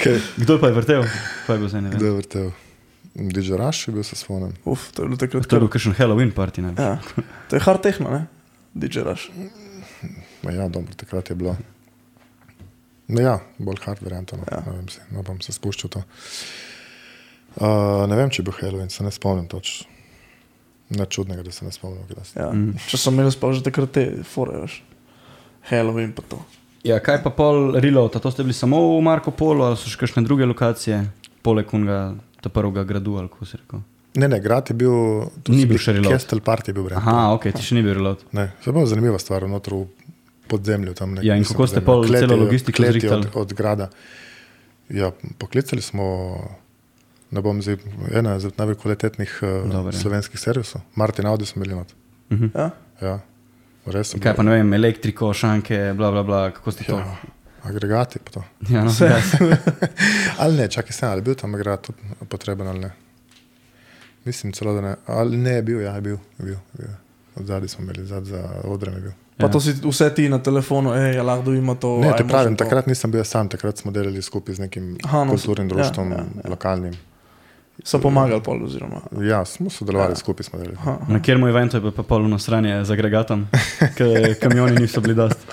Kaj, 0.00 0.16
Kdo 0.36 0.56
pa 0.60 0.70
je 0.70 0.72
vrtel? 0.72 1.04
Kaj 1.46 1.56
je 1.56 1.60
bil 1.60 1.68
za 1.68 1.78
en 1.78 1.90
kdo 1.90 1.96
event? 1.96 2.04
je 2.04 2.12
vrtel? 2.16 2.50
DJ 3.14 3.58
Rush 3.58 3.88
je 3.88 3.92
bil 3.92 4.02
s 4.06 4.14
svonem. 4.14 4.52
Uf, 4.64 4.92
to 4.96 5.02
je 5.02 5.08
bilo 5.08 5.18
takrat. 5.20 5.46
To 5.46 5.56
je 5.56 5.60
bil 5.60 5.68
kakšen 5.68 5.92
Halloween 5.98 6.32
party. 6.32 6.62
Ne? 6.62 6.72
Ja, 6.78 6.96
to 7.50 7.56
je 7.56 7.60
hard 7.60 7.82
techno, 7.82 8.10
ne? 8.10 8.26
DJ 8.74 9.04
Rush. 9.04 9.28
Ma 10.42 10.50
Ja, 10.56 10.68
dobro, 10.68 10.94
takrat 10.96 11.30
je 11.30 11.36
bilo. 11.36 11.56
No 13.10 13.22
ja, 13.24 13.38
bolj 13.58 13.80
hard 13.84 14.02
varianta. 14.04 14.38
No. 14.38 14.46
Ja. 14.50 14.60
Ne 14.66 14.76
vem, 14.78 14.90
si, 14.92 15.00
no, 15.14 15.24
bom 15.26 15.40
se 15.42 15.54
spuščal 15.54 15.90
to. 15.96 16.02
Uh, 17.58 18.06
ne 18.06 18.14
vem, 18.14 18.30
če 18.30 18.42
je 18.42 18.46
bil 18.46 18.54
Halloween, 18.60 18.92
se 18.92 19.02
ne 19.02 19.10
spomnim 19.14 19.48
točno. 19.50 19.88
Ne 20.94 21.06
čudnega, 21.06 21.42
da 21.46 21.52
se 21.54 21.66
ne 21.66 21.74
spomnim. 21.74 22.06
Ja. 22.34 22.50
Mm. 22.50 22.78
Če 22.90 22.98
sem 22.98 23.18
imel 23.18 23.30
sploh 23.34 23.54
že 23.58 23.66
takrat 23.66 23.92
te 23.94 24.06
fore, 24.26 24.62
veš. 24.64 24.80
Halloween 25.70 26.14
pa 26.16 26.24
to. 26.26 26.38
Ja, 26.86 26.96
kaj 27.04 27.20
pa 27.22 27.32
pol 27.34 27.76
reload? 27.82 28.16
A 28.16 28.22
To 28.22 28.30
ste 28.32 28.46
bili 28.46 28.56
samo 28.56 28.80
v 28.96 29.02
Marko 29.04 29.34
Polo 29.36 29.66
ali 29.68 29.76
so 29.76 29.90
še 29.90 30.00
kakšne 30.00 30.24
druge 30.24 30.48
lokacije, 30.48 31.02
poleg 31.44 31.68
unga, 31.76 31.98
ta 32.40 32.48
prvega 32.48 32.86
gradu 32.88 33.18
ali 33.20 33.28
kako 33.28 33.46
se 33.46 33.60
rekel? 33.60 33.82
Ne, 34.18 34.26
ne, 34.26 34.40
grad 34.42 34.70
je 34.72 34.74
bil. 34.74 34.94
Ni 35.52 35.66
bil 35.70 35.78
še 35.78 35.94
reload. 35.94 36.10
Kestel 36.16 36.40
Party 36.42 36.72
je 36.72 36.74
bil 36.74 36.88
brend. 36.88 36.98
Aha, 36.98 37.30
ok, 37.36 37.50
ti 37.54 37.62
še 37.62 37.76
ni 37.76 37.84
bil 37.86 37.94
reload. 38.00 38.24
Ne, 38.34 38.48
bila 38.64 38.82
zanimiva 38.90 39.20
stvar, 39.22 39.46
notro 39.46 39.84
v 39.84 40.09
podzemlju. 40.50 40.94
Ja, 41.22 41.36
in 41.36 41.44
kako 41.44 41.66
ste 41.66 41.80
pol 41.80 42.02
kleti 42.02 42.26
celo 42.26 42.34
od- 42.34 42.42
logistiko 42.42 42.82
zrihtali? 42.84 43.26
Od, 43.26 43.36
od 43.36 43.54
grada. 43.54 43.88
Ja, 44.90 45.10
poklicali 45.38 45.82
smo, 45.82 46.04
ne 47.30 47.40
bom 47.40 47.62
zdaj, 47.62 47.76
ena 48.12 48.36
izmed 48.36 48.58
najbolj 48.58 48.76
kvalitetnih 48.76 49.38
uh, 49.40 49.70
Dober, 49.70 49.94
ja. 49.94 50.00
slovenskih 50.00 50.40
servisov. 50.40 50.82
Martin 50.94 51.26
Audi 51.26 51.46
smo 51.46 51.62
imeli 51.62 51.78
not. 51.78 51.94
Ja? 52.54 52.70
Ja, 53.00 53.18
res 53.86 54.14
Kaj 54.18 54.34
pa 54.34 54.42
ne 54.42 54.52
vem, 54.52 54.74
elektriko, 54.74 55.30
šanke, 55.32 55.92
bla 55.96 56.10
bla 56.10 56.22
bla, 56.22 56.40
kako 56.50 56.72
ste 56.72 56.84
to? 56.84 56.98
Ja, 56.98 57.16
agregati 57.62 58.18
pa 58.18 58.30
to. 58.32 58.42
Ja, 58.68 58.82
no, 58.84 58.92
ja. 59.00 59.20
Ali 60.42 60.56
ne, 60.56 60.68
čakaj 60.68 60.92
se, 60.92 61.06
ali 61.06 61.18
je 61.18 61.22
bil 61.22 61.34
tam 61.34 61.54
agregat 61.54 61.90
potreben 62.28 62.66
ali 62.66 62.80
ne. 62.80 62.90
Mislim 64.24 64.52
celo, 64.52 64.74
da 64.74 64.80
ne. 64.80 64.94
Ali 65.06 65.36
ne 65.36 65.50
je 65.52 65.62
bil, 65.62 65.80
ja, 65.80 65.94
je 65.94 66.00
bil. 66.00 66.16
Je 66.38 66.44
bil, 66.44 66.58
je 66.74 66.78
bil. 66.78 66.94
Od 67.36 67.46
zadaj 67.46 67.68
smo 67.68 67.84
imeli, 67.84 68.06
zadaj 68.06 68.30
za 68.32 68.42
odrem 68.64 68.94
je 68.94 69.00
bil. 69.00 69.12
Pa 69.40 69.46
Ja. 69.46 69.48
to 69.48 69.60
si 69.60 69.72
vse 69.82 70.10
ti 70.10 70.28
na 70.28 70.38
telefonu, 70.38 70.92
hej, 70.92 71.14
ja, 71.14 71.22
lahko 71.22 71.52
ima 71.52 71.74
to. 71.74 71.98
Ne, 71.98 72.12
te 72.16 72.24
pravim, 72.24 72.56
to. 72.56 72.64
takrat 72.64 72.86
nisem 72.86 73.10
bil 73.10 73.24
sam, 73.24 73.48
takrat 73.48 73.78
smo 73.78 73.90
delali 73.90 74.22
skupaj 74.22 74.54
z 74.54 74.60
nekim 74.60 74.96
Aha, 75.04 75.24
no, 75.24 75.32
kulturnim 75.32 75.68
ja, 75.68 75.74
društvom, 75.74 76.10
ja, 76.10 76.16
ja, 76.16 76.24
ja. 76.44 76.50
lokalnim. 76.50 76.94
So 77.80 77.96
pomagali 77.98 78.42
pol, 78.42 78.64
oziroma. 78.64 79.00
Ja, 79.20 79.44
smo 79.44 79.70
sodelovali, 79.70 80.12
Ja. 80.12 80.16
skupaj 80.16 80.44
smo 80.44 80.58
delali. 80.58 80.76
Aha. 80.76 80.98
Na 81.08 81.22
kjer 81.22 81.38
moj 81.38 81.50
event 81.50 81.74
je 81.74 81.90
pa 81.90 82.02
polno 82.02 82.38
stranje 82.38 82.84
z 82.84 82.90
agregatom, 82.90 83.46
ker 83.96 84.34
kamioni 84.36 84.76
niso 84.76 85.00
bili 85.00 85.14
dosti. 85.14 85.46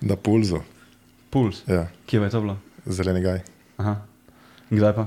Na 0.00 0.16
pulzu, 0.16 0.60
Puls, 1.30 1.62
ja, 1.66 1.86
kje 2.06 2.20
je 2.20 2.30
to 2.30 2.40
bilo? 2.40 2.56
zeleni 2.86 3.20
gaj. 3.20 3.40
Aha. 3.76 3.96
Kdaj 4.70 4.92
pa? 4.94 5.06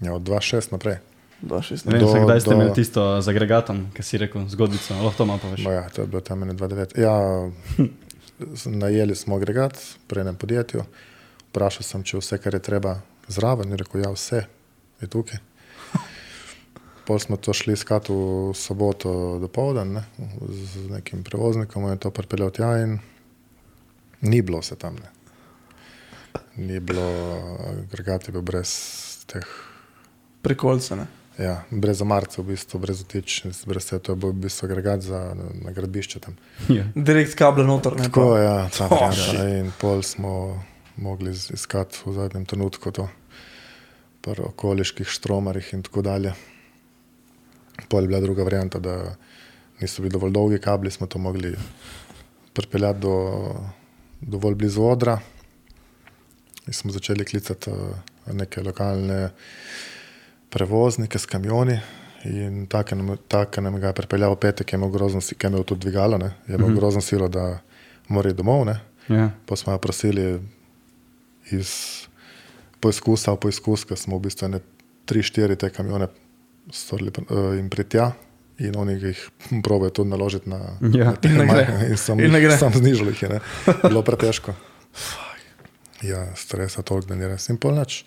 Ja, 0.00 0.12
od 0.12 0.22
2-6 0.22 0.72
naprej. 0.72 0.96
2-16. 1.42 1.86
Ne 1.86 1.92
vem, 1.92 2.00
Do- 2.00 2.12
se, 2.12 2.20
kdaj 2.20 2.40
ste 2.40 2.50
do- 2.50 2.56
imeli 2.56 2.72
tisto 2.74 3.20
z 3.20 3.28
agregatom, 3.28 3.90
ki 3.92 4.02
si 4.02 4.18
rekel, 4.18 4.48
zgodbico, 4.48 4.94
lahko 4.94 5.18
to 5.18 5.26
malo 5.26 5.38
poveš. 5.38 5.64
Ma 5.64 5.72
Ja, 5.72 5.84
to 5.88 6.02
je 6.02 6.08
bilo 6.08 6.20
tam 6.20 6.40
2-9. 6.40 6.96
Ja, 6.96 7.14
najeli 8.82 9.14
smo 9.14 9.36
agregat 9.36 9.76
pri 10.06 10.20
enem 10.20 10.36
podjetju. 10.36 10.84
Vprašal 11.50 11.82
sem, 11.82 12.02
če 12.02 12.18
vse, 12.18 12.38
kar 12.38 12.54
je 12.54 12.62
treba 12.62 12.96
zraven, 13.28 13.68
in 13.68 13.76
rekel, 13.76 14.00
ja, 14.00 14.10
vse 14.12 14.46
je 15.00 15.08
tukaj. 15.08 15.38
Pol 17.06 17.18
smo 17.18 17.36
to 17.36 17.52
šli 17.52 17.72
iskati 17.72 18.12
v 18.12 18.50
soboto 18.54 19.38
do 19.38 19.48
povdan 19.48 19.92
ne, 19.92 20.02
z 20.50 20.88
nekim 20.90 21.22
prevoznikom, 21.24 21.84
je 21.92 22.00
to 22.02 22.10
pripeljal 22.10 22.50
tja 22.50 22.72
in 22.82 22.98
ni 24.20 24.42
bilo 24.42 24.58
vse 24.58 24.76
tam. 24.76 24.96
Ne. 24.96 25.12
Ni 26.56 26.80
bilo, 26.80 27.04
agregat 27.86 28.26
je 28.28 28.32
bil 28.32 28.42
brez 28.42 28.72
teh 29.28 29.44
Prekolce, 30.42 30.96
ne. 30.96 31.06
Ja, 31.38 31.64
brez 31.70 32.00
omarcev, 32.00 32.44
v 32.44 32.54
bistvu, 32.54 32.78
brez 32.80 33.02
otičnic, 33.04 33.58
brez 33.68 33.84
vse 33.84 33.98
to 34.00 34.12
je 34.12 34.16
bil 34.16 34.30
v 34.32 34.46
bistvu 34.46 34.66
agregat 34.66 35.02
za 35.04 35.18
na, 35.36 35.72
gradbišče 35.72 36.20
tam. 36.20 36.36
Ja. 36.72 36.86
Direkt 36.94 37.34
kable 37.36 37.64
noter, 37.64 37.92
ne. 37.92 38.06
Tako 38.08 38.30
pa- 38.32 38.40
ja, 38.40 38.54
ta 38.72 38.86
Oh, 38.86 38.90
varianta. 38.90 39.20
shit. 39.22 39.40
In 39.60 39.68
pol 39.80 40.00
smo 40.02 40.32
mogli 40.96 41.30
iskati 41.30 41.98
v 42.06 42.12
zadnjem 42.12 42.46
trenutku 42.46 42.88
to, 42.90 43.04
pri 44.24 44.42
okoliških 44.42 45.04
štromarjih 45.06 45.74
in 45.74 45.82
tako 45.82 46.02
dalje. 46.02 46.32
Pol 47.88 48.02
je 48.02 48.08
bila 48.08 48.20
druga 48.20 48.42
varianta, 48.42 48.78
da 48.78 48.96
niso 49.80 50.00
bili 50.02 50.12
dovolj 50.12 50.32
dolgi 50.32 50.58
kabli, 50.58 50.90
smo 50.90 51.06
to 51.06 51.18
mogli 51.18 51.52
pripeljati 52.52 53.00
do 53.00 53.12
dovolj 54.20 54.54
blizu 54.54 54.82
odra. 54.82 55.18
In 56.66 56.72
smo 56.72 56.90
začeli 56.90 57.24
klicati 57.24 57.70
eh, 57.70 57.74
neke 58.32 58.62
lokalne 58.62 59.30
prevoznike 60.56 61.18
s 61.18 61.26
kamioni. 61.28 61.80
In 62.24 62.66
nam, 62.92 63.16
tak 63.28 63.58
nam 63.60 63.76
ga 63.80 63.92
je 63.92 63.98
pripeljal 64.00 64.32
v 64.32 64.40
petek, 64.40 64.72
je 64.72 64.78
imel 64.80 64.90
grozno, 64.90 65.20
ki 65.20 65.46
je 65.46 65.50
imel 65.52 65.64
tudi 65.68 65.84
dvigalo, 65.84 66.18
ne, 66.18 66.32
je 66.48 66.54
imel 66.54 66.68
mm 66.68 66.72
-hmm. 66.72 66.78
grozno 66.78 67.00
silo, 67.00 67.28
da 67.28 67.58
mora 68.08 68.30
iti 68.30 68.36
domov. 68.36 68.64
Ne. 68.66 68.80
Ja. 69.08 69.30
Pa 69.46 69.56
smo 69.56 69.72
jo 69.72 69.78
prosili 69.78 70.40
iz 71.50 71.70
poizkusa 72.80 73.32
v 73.32 73.36
poizkus, 73.36 73.84
ker 73.84 73.98
smo 73.98 74.16
v 74.16 74.20
bistvu 74.20 74.48
ne 74.48 74.60
tri, 75.04 75.22
štiri 75.22 75.56
te 75.56 75.70
kamione 75.70 76.08
storili 76.72 77.12
uh, 77.30 77.58
in 77.58 77.70
pritja. 77.70 78.12
In 78.58 78.76
oni 78.76 78.92
jih 78.92 79.30
probejo 79.62 79.90
tudi 79.90 80.10
naložiti 80.10 80.48
na, 80.50 80.56
Ja. 80.80 81.04
na 81.04 81.16
In 81.22 81.46
majhne 81.46 81.86
In 81.90 81.96
sam, 81.96 82.20
In 82.20 82.58
sam 82.58 82.72
znižal 82.72 83.06
jih 83.06 83.22
je, 83.22 83.28
ne. 83.28 83.40
bilo 83.82 84.02
pretežko. 84.02 84.54
Ja, 86.02 86.36
stresa 86.36 86.82
toliko, 86.82 87.08
da 87.08 87.14
ni 87.14 87.26
res. 87.26 87.48
In 87.48 87.56
polnoč. 87.56 88.04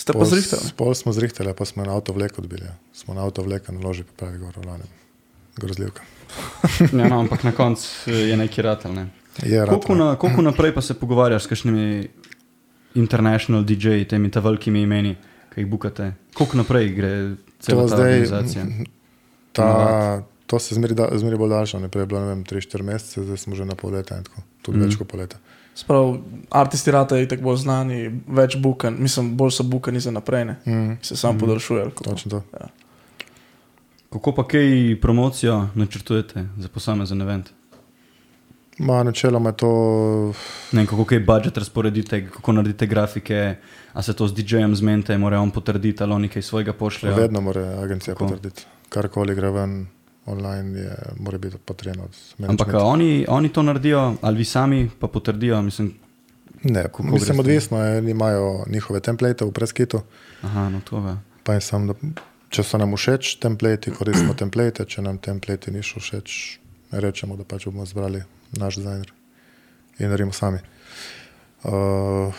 Ste 0.00 0.16
pa 0.16 0.24
zrihtali. 0.24 0.72
Pol 0.76 0.94
smo 0.96 1.12
zrihtali, 1.12 1.52
pa 1.52 1.64
smo 1.68 1.84
na 1.84 1.92
avto 1.92 2.12
vleko 2.16 2.40
odbili. 2.40 2.64
Ja. 2.64 2.74
Smo 2.92 3.14
na 3.14 3.24
avto 3.24 3.44
vleko 3.44 3.72
naložili, 3.72 4.08
pa 4.08 4.24
pravi 4.24 4.38
gor 4.40 4.56
v 4.56 4.64
lanem. 4.66 4.88
Grozljivka. 5.60 6.02
Ja, 6.92 7.08
no, 7.08 7.20
ampak 7.20 7.42
na 7.42 7.52
koncu 7.52 7.88
eh, 8.06 8.30
je 8.30 8.36
neki 8.36 8.62
ratelj. 8.62 8.92
Ne? 8.92 9.08
Je 9.42 9.66
Koliko, 9.66 9.92
ratalo. 9.92 9.98
na, 9.98 10.16
koliko 10.16 10.42
naprej 10.42 10.74
pa 10.74 10.82
se 10.82 10.94
pogovarjaš 10.94 11.42
s 11.42 11.46
kakšnimi 11.46 12.08
international 12.94 13.64
DJ-ji, 13.64 14.08
temi 14.08 14.30
ta 14.30 14.40
velikimi 14.40 14.82
imeni, 14.82 15.16
ki 15.54 15.60
jih 15.60 15.68
bukate? 15.68 16.12
Koliko 16.34 16.62
naprej 16.62 16.92
gre 16.94 17.10
cela 17.58 17.82
To 17.82 17.88
ta 17.88 17.96
zdaj, 17.96 18.12
organizacija? 18.12 18.64
Ta, 19.52 20.22
to 20.46 20.58
se 20.58 20.74
zmeri, 20.74 20.94
da, 20.94 21.10
zmeri 21.18 21.36
bolj 21.36 21.50
daljša, 21.50 21.78
najprej 21.78 22.02
je 22.02 22.06
bilo 22.06 22.20
3-4 22.20 22.82
mesece, 22.82 23.24
zdaj 23.24 23.36
smo 23.36 23.58
že 23.58 23.66
na 23.66 23.74
pol 23.74 23.90
leta 23.94 24.22
tudi 24.62 24.78
mm. 24.78 24.86
več 24.86 24.96
kot 24.98 25.10
pol 25.10 25.20
leta. 25.20 25.42
Sprav, 25.80 26.16
artisti 26.50 26.90
rata 26.90 27.16
je 27.16 27.28
tako 27.28 27.42
bolj 27.42 27.56
znani, 27.56 28.00
več 28.28 28.56
bukan, 28.60 28.96
mislim, 29.00 29.32
bolj 29.36 29.54
so 29.56 29.64
bukani 29.64 30.00
za 30.00 30.10
naprej, 30.12 30.44
ne. 30.44 30.56
Mm. 30.66 30.98
Se 31.02 31.16
sam 31.16 31.36
mm. 31.36 31.40
podaljšuje. 31.40 31.84
kako. 31.84 32.04
Točno 32.04 32.30
to. 32.30 32.66
Kako 34.12 34.34
pa 34.34 34.44
kaj 34.48 35.00
promocijo 35.00 35.68
načrtujete 35.74 36.44
za 36.58 36.68
posamezen 36.68 37.22
event? 37.22 37.48
Ma, 38.78 39.02
načeloma 39.02 39.48
je 39.48 39.56
to, 39.56 39.70
Ne 40.72 40.86
kako 40.86 41.04
kaj 41.04 41.20
budžet 41.20 41.58
razporedite, 41.58 42.26
kako 42.28 42.52
naredite 42.52 42.86
grafike, 42.86 43.56
a 43.92 44.02
se 44.02 44.12
to 44.16 44.28
z 44.28 44.34
DJ-jem 44.34 44.74
zmenite, 44.74 45.18
mora 45.18 45.40
on 45.40 45.50
potrditi, 45.50 46.02
ali 46.02 46.12
oni 46.12 46.28
kaj 46.28 46.42
svojega 46.42 46.72
pošljejo. 46.72 47.16
vedno 47.16 47.40
mora 47.40 47.80
agencija 47.82 48.14
Tako. 48.14 48.28
potrditi. 48.28 48.66
Karkoli 48.88 49.34
gre 49.34 49.50
ven 49.50 49.86
online, 50.26 50.78
je, 50.78 50.96
mora 51.18 51.38
biti 51.38 51.56
potrjeno 51.64 52.08
Ampak 52.48 52.68
oni, 52.74 53.26
oni 53.28 53.48
to 53.48 53.62
naredijo, 53.62 54.14
ali 54.20 54.38
vi 54.38 54.44
sami 54.44 54.90
pa 55.00 55.08
potrdijo? 55.08 55.62
Mislim, 55.62 55.94
Ne, 56.62 56.84
mislim, 56.98 57.40
odvisno 57.40 57.84
je, 57.84 57.98
oni 57.98 58.10
imajo 58.10 58.64
njihove 58.68 59.00
template 59.00 59.44
v 59.44 59.52
preskitu, 59.52 60.00
aha, 60.42 60.68
no 60.68 60.80
to 60.84 61.08
je. 61.08 61.16
pa 61.42 61.54
je 61.54 61.60
sam, 61.60 61.86
da 61.86 61.94
če 62.48 62.62
so 62.62 62.78
nam 62.78 62.92
všeč 62.96 63.38
template, 63.40 63.92
koristimo 63.94 64.34
template, 64.34 64.84
če 64.84 65.02
nam 65.02 65.18
template 65.18 65.72
niso 65.72 66.00
všeč, 66.00 66.58
rečemo, 66.90 67.36
da 67.36 67.46
pač 67.48 67.64
bomo 67.70 67.86
zbrali 67.86 68.22
naš 68.58 68.76
dizajner 68.76 69.12
in 69.98 70.10
naredimo 70.10 70.36
sami. 70.36 70.58
Uh, 71.64 72.34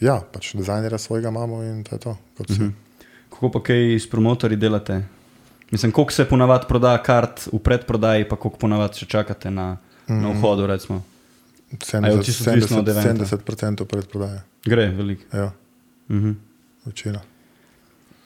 ja, 0.00 0.18
pač 0.20 0.52
dizajnera 0.58 0.98
svojega 0.98 1.32
imamo 1.32 1.62
in 1.64 1.84
to 1.84 1.96
je 1.96 2.04
to. 2.04 2.16
kot 2.36 2.50
vsi. 2.50 2.70
Kako 3.32 3.50
pa 3.54 3.62
kaj 3.64 3.96
s 3.96 4.10
promotorji 4.10 4.56
delate? 4.60 5.02
Mislim, 5.72 5.92
koliko 5.92 6.12
se 6.12 6.24
ponavadi 6.24 6.66
proda 6.68 6.98
kart 7.02 7.46
v 7.52 7.58
predprodaji, 7.58 8.28
pa 8.28 8.36
koliko 8.36 8.58
ponavadi 8.58 8.98
še 8.98 9.06
čakate 9.08 9.50
na, 9.50 9.76
mm. 10.08 10.20
na 10.20 10.32
vhodu, 10.32 10.66
recimo. 10.66 11.02
A 11.72 12.06
je 12.06 12.22
čisto 12.22 12.50
odvisno 12.50 12.78
od 12.78 12.86
70%, 12.86 13.00
eventa? 13.00 13.24
70 13.24 13.84
predprodaje. 13.84 14.42
Gre 14.64 14.86
veliko. 14.88 15.24
Ja, 15.32 15.52
Mhm. 16.08 16.32
večina. 16.84 17.20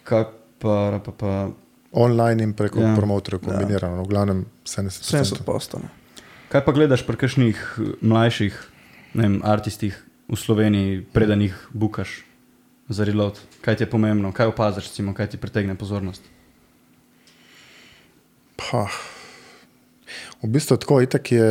Kaj 0.05 0.25
pa, 0.59 1.00
pa, 1.05 1.12
pa, 1.12 1.49
Online 1.93 2.43
in 2.43 2.53
preko 2.53 2.81
Ja. 2.81 2.88
ja. 2.88 2.97
promotorjev 2.97 3.41
kombinirano, 3.41 4.03
v 4.03 4.09
glavnem 4.09 4.45
70%. 4.65 5.17
70 5.17 5.43
postane. 5.45 5.88
kaj 6.49 6.65
pa 6.65 6.73
gledaš 6.73 7.07
pri 7.07 7.17
kakšnih 7.17 7.57
eh, 7.79 7.83
mlajših 8.03 8.55
vem, 9.15 9.41
artistih 9.45 9.95
v 10.29 10.37
Sloveniji, 10.37 11.07
preden 11.12 11.41
jih 11.43 11.55
bukaš 11.73 12.25
za 12.88 13.05
reload? 13.05 13.38
Kaj 13.61 13.76
ti 13.76 13.83
je 13.87 13.91
pomembno, 13.91 14.33
kaj 14.33 14.47
opaziš, 14.47 14.91
recimo, 14.91 15.15
kaj 15.15 15.26
ti 15.26 15.37
pritegne 15.37 15.75
pozornost? 15.75 16.23
Pa, 18.57 18.87
v 20.43 20.51
bistvu 20.53 20.79
tako, 20.81 21.01
itak 21.05 21.33
je, 21.33 21.49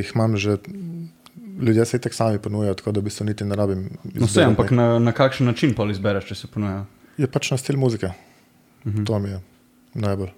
jih 0.00 0.12
imam 0.14 0.36
že, 0.36 0.58
ljudje 1.62 1.84
se 1.84 1.96
itak 1.96 2.14
sami 2.14 2.38
ponujajo, 2.38 2.74
tako 2.74 2.92
da 2.92 3.00
v 3.00 3.08
bistvu 3.10 3.26
niti 3.26 3.44
ne 3.44 3.56
rabim. 3.56 3.88
No, 4.04 4.26
vse, 4.26 4.44
ampak 4.44 4.70
na, 4.70 4.98
na 4.98 5.12
kakšen 5.12 5.46
način 5.46 5.74
pa 5.74 5.86
izbereš, 5.90 6.28
če 6.30 6.34
se 6.34 6.50
ponuja? 6.50 6.84
Je 7.18 7.26
pač 7.26 7.50
na 7.50 7.58
stil 7.58 7.78
muzike. 7.78 8.12
Mhm. 8.86 9.04
To 9.04 9.18
mi 9.18 9.34
je 9.34 9.40
najbolj. 9.94 10.30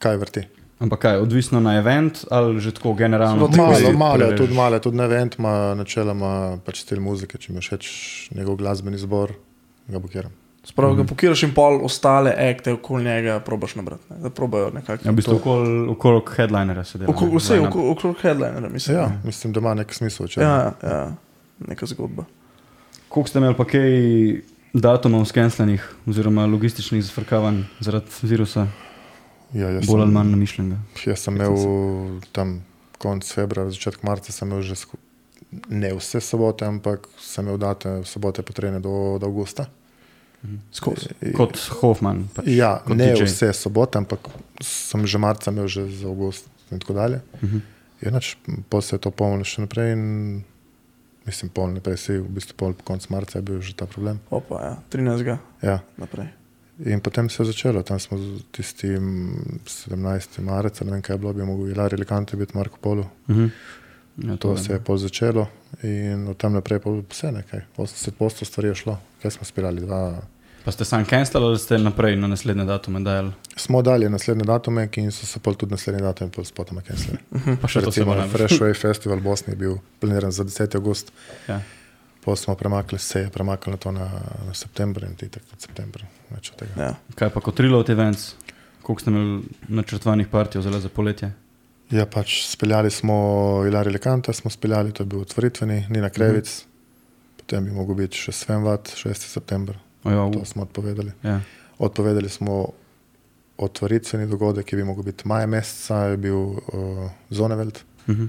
Kaj 0.00 0.16
vrti? 0.16 0.46
Ampak 0.80 1.02
kaj, 1.02 1.18
odvisno 1.20 1.60
na 1.60 1.74
event 1.76 2.24
ali 2.32 2.60
že 2.60 2.72
tako 2.72 2.94
generalno? 2.96 3.36
Zelo 3.36 3.48
tako 3.52 3.68
Malo, 3.68 3.92
malo, 3.98 4.36
tudi 4.36 4.54
malo, 4.54 4.78
tudi 4.80 4.96
na 4.96 5.04
event 5.04 5.36
ima 5.36 5.74
načeloma 5.76 6.56
pač 6.64 6.80
stil 6.86 7.02
muzike, 7.04 7.36
če 7.36 7.52
mi 7.52 7.60
všeč 7.60 7.90
njegov 8.32 8.56
glasbeni 8.56 8.96
zbor, 8.96 9.36
ga 9.92 10.00
blokiram. 10.00 10.32
Sprav, 10.64 10.92
ga 10.94 11.04
pokiraš 11.08 11.42
in 11.46 11.54
pol 11.56 11.78
ostale 11.84 12.34
akte 12.50 12.74
okoli 12.76 13.04
njega 13.04 13.38
probaš 13.40 13.74
nabrati. 13.74 14.04
Ne? 14.10 14.18
Da 14.26 14.30
probajo 14.30 14.70
nekako. 14.74 15.08
Ja, 15.08 15.12
v 15.12 15.16
bistvu 15.16 15.36
okoli 15.38 15.88
okol 15.88 16.20
headlinera 16.36 16.84
se 16.84 16.98
dela. 16.98 17.14
Okol, 17.14 17.32
vse 17.38 17.60
okoli 17.60 17.88
okol 17.94 18.14
headlinera, 18.22 18.68
mislim. 18.68 18.96
Ja, 18.96 19.08
mislim, 19.24 19.54
da 19.56 19.60
ima 19.60 19.74
nek 19.74 19.94
smisel. 19.94 20.28
Če 20.28 20.44
ja, 20.44 20.72
ja, 20.82 21.00
neka 21.68 21.88
zgodba. 21.88 22.28
Koliko 23.08 23.32
ste 23.32 23.40
imeli 23.40 23.56
pa 23.56 23.64
kaj 23.64 23.96
datumov 24.76 25.24
skenslanih 25.32 25.88
oziroma 26.06 26.44
logističnih 26.46 27.02
zafrkavanj 27.08 27.64
zaradi 27.80 28.20
virusa, 28.22 28.68
ja, 29.56 29.72
bolj 29.88 30.04
ali 30.04 30.06
sem, 30.06 30.14
manj 30.14 30.30
namišljenega? 30.36 30.80
jaz 31.06 31.24
sem 31.24 31.40
imel 31.40 31.56
tam 32.36 32.60
konec 33.00 33.32
februarja, 33.32 33.72
začetek 33.74 34.04
marca, 34.06 34.32
sem 34.32 34.48
imel 34.48 34.62
že 34.62 34.76
ne 35.72 35.90
vse 35.96 36.20
sobote, 36.20 36.68
ampak 36.68 37.08
sem 37.18 37.48
imel 37.48 37.58
date 37.58 38.02
sobote 38.04 38.44
potrjene 38.46 38.78
do, 38.78 39.16
do 39.18 39.26
avgusta. 39.26 39.66
Skozi. 40.72 41.08
Kot 41.36 41.58
Hoffman. 41.80 42.28
Pač, 42.34 42.46
Ja, 42.48 42.78
kot 42.86 42.96
ne 42.96 43.10
DJ. 43.12 43.24
vse 43.28 43.52
sobote, 43.52 43.98
ampak 43.98 44.20
sem 44.64 45.06
že 45.06 45.18
marca 45.18 45.50
imel 45.50 45.68
že 45.68 45.84
za 45.90 46.08
avgust 46.08 46.48
in 46.72 46.78
tako 46.78 46.94
dalje. 46.94 47.20
Mhm. 47.42 47.58
Inač, 48.02 48.36
pol 48.68 48.80
se 48.80 48.96
je 48.96 49.00
to 49.00 49.10
polno 49.10 49.44
še 49.44 49.60
naprej 49.60 49.92
in 49.92 50.04
mislim, 51.26 51.50
polno 51.52 51.74
naprej, 51.76 51.96
si 51.98 52.12
v 52.16 52.24
bistvu 52.26 52.56
pol 52.56 52.72
konc 52.80 53.04
marca 53.10 53.36
je 53.38 53.42
bil 53.42 53.60
že 53.60 53.76
ta 53.76 53.84
problem. 53.86 54.20
Opa, 54.30 54.56
ja, 54.62 54.74
13. 54.90 55.38
Ja. 55.62 55.82
naprej. 55.98 56.32
In 56.80 57.00
potem 57.00 57.28
se 57.28 57.42
je 57.42 57.52
začelo, 57.52 57.82
tam 57.82 58.00
smo 58.00 58.16
z 58.16 58.40
tistim 58.52 59.36
17. 59.68 60.40
marca, 60.40 60.84
ne 60.84 60.90
vem 60.92 61.02
kaj 61.02 61.14
je 61.14 61.18
bilo, 61.18 61.32
bi 61.32 61.44
mogel 61.44 61.68
Ilari 61.68 61.94
Alicante 61.94 62.36
biti 62.36 62.56
Marko 62.56 62.78
Polo. 62.80 63.04
Mhm. 63.28 63.46
Ja, 64.20 64.36
To 64.36 64.52
je, 64.52 64.58
se 64.58 64.72
je 64.72 64.80
pol 64.80 64.96
začelo 64.96 65.46
in 65.82 66.28
od 66.28 66.36
tam 66.36 66.52
naprej 66.52 66.78
pa 66.78 66.90
vse 66.90 67.32
nekaj. 67.32 67.60
80% 67.76 68.44
stvari 68.44 68.68
je 68.68 68.74
šlo, 68.74 68.98
kaj 69.22 69.30
smo 69.30 69.44
spirali, 69.44 69.80
dva, 69.80 70.20
Pa 70.64 70.68
ste 70.72 70.84
sam 70.84 71.04
cancel 71.04 71.40
ali 71.40 71.58
ste 71.58 71.78
naprej 71.78 72.16
na 72.16 72.28
naslednje 72.28 72.64
datume 72.64 73.00
dajali? 73.00 73.32
Smo 73.56 73.82
dali 73.82 74.08
naslednje 74.08 74.44
datume, 74.44 74.88
ki 74.88 75.06
so 75.10 75.26
se 75.26 75.40
pol 75.40 75.54
tudi 75.54 75.72
naslednji 75.72 76.02
datum 76.02 76.30
pol 76.30 76.44
spotoma 76.44 76.82
cancelili. 76.84 77.18
Pa 77.62 77.68
še 77.68 77.80
to 77.80 77.88
se 77.88 78.00
Recimo 78.00 78.14
bo 78.14 78.26
Fresh 78.28 78.60
Way 78.60 78.76
Festival 78.76 79.18
v 79.18 79.22
Bosni 79.22 79.52
je 79.52 79.56
bil 79.56 79.78
planiran 80.00 80.32
za 80.32 80.44
10. 80.44 80.76
august, 80.76 81.12
Ja. 81.48 81.62
pa 82.24 82.36
smo 82.36 82.54
premaknili 82.54 82.98
se, 83.00 83.20
je 83.20 83.30
premaknili 83.30 83.78
to 83.78 83.92
na, 83.92 84.04
na 84.46 84.54
september 84.54 85.04
in 85.04 85.16
tako 85.16 85.46
tudi 85.48 85.62
september. 85.64 86.04
Več 86.30 86.52
od 86.52 86.56
tega. 86.58 86.72
Ja. 86.76 86.94
Kaj 87.16 87.30
pa 87.30 87.40
kot 87.40 87.60
reload 87.60 87.88
events? 87.90 88.34
Koliko 88.82 89.00
ste 89.00 89.10
imeli 89.10 89.42
načrtovanih 89.68 90.28
partijev 90.28 90.62
zelo 90.62 90.80
za 90.80 90.88
poletje? 90.88 91.32
Ja, 91.90 92.06
pač 92.06 92.46
speljali 92.46 92.90
smo 92.90 93.14
Ilari 93.66 93.90
Lekanta, 93.90 94.32
smo 94.32 94.50
speljali, 94.50 94.92
to 94.92 95.02
je 95.02 95.06
bil 95.06 95.20
otvoritveni, 95.20 95.86
Nina 95.90 96.10
Krevic, 96.10 96.46
mm 96.46 96.68
-hmm. 96.68 97.36
potem 97.36 97.64
bi 97.64 97.70
mogel 97.70 97.94
biti 97.94 98.16
še 98.16 98.32
Sven 98.32 98.62
Vat, 98.62 98.88
6. 98.96 99.14
september, 99.14 99.78
Ojo, 100.04 100.30
to 100.30 100.44
smo 100.44 100.62
odpovedali. 100.62 101.12
ja. 101.22 101.40
Odpovedali 101.78 102.28
smo 102.28 102.66
otvoritveni 103.58 104.26
dogodek, 104.26 104.66
ki 104.66 104.76
bi 104.76 104.84
mogel 104.84 105.02
biti 105.02 105.28
maja 105.28 105.46
meseca, 105.46 105.96
je 105.96 106.16
bil 106.16 106.36
uh, 106.36 106.58
Zoneveld 107.30 107.78
Mhm. 108.06 108.26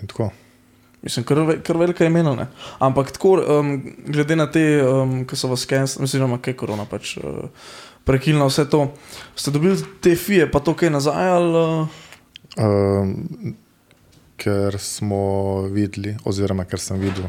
in 0.00 0.06
tako. 0.06 0.30
Mislim, 1.02 1.24
kar, 1.24 1.38
ve- 1.40 1.60
kar 1.60 1.76
velika 1.76 2.04
imena. 2.04 2.34
Ne? 2.34 2.46
Ampak 2.78 3.10
tako, 3.10 3.38
um, 3.40 3.70
glede 4.06 4.36
na 4.36 4.46
te, 4.46 4.62
um, 4.80 5.24
ki 5.24 5.36
so 5.36 5.48
vas 5.48 5.60
skenirali, 5.60 6.02
oziroma 6.02 6.36
kaj 6.38 6.54
korona 6.54 6.84
pač 6.84 7.14
uh, 7.16 7.48
prekinila 8.04 8.46
vse 8.46 8.66
to, 8.66 8.82
ste 9.34 9.50
dobili 9.50 9.74
te 10.00 10.12
fije, 10.14 10.44
pa 10.46 10.60
to 10.60 10.74
kaj 10.74 10.90
nazaj 10.90 11.28
ali. 11.30 11.56
Uh, 11.56 12.06
Um, 12.58 13.54
ker 14.36 14.74
smo 14.76 15.20
videli, 15.68 16.16
oziroma 16.26 16.64
ker 16.64 16.80
sem 16.80 16.98
videl, 16.98 17.28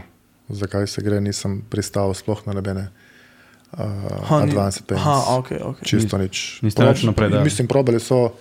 zakaj 0.49 0.87
se 0.87 1.01
gre, 1.01 1.19
nisem 1.21 1.59
pristal 1.61 2.09
sploh 2.13 2.41
na 2.47 2.53
nobene 2.53 2.87
uh, 2.87 3.77
Ha, 4.25 4.39
ni- 4.39 4.49
advanced 4.49 4.87
payments. 4.87 5.05
Aha, 5.07 5.37
ok, 5.37 5.51
ok. 5.63 5.83
Čisto 5.85 6.17
nič. 6.17 6.59
niste 6.61 6.81
nič 6.81 7.03
naprej. 7.03 7.37
Mislim, 7.43 7.69
probali 7.69 7.99
so, 7.99 8.31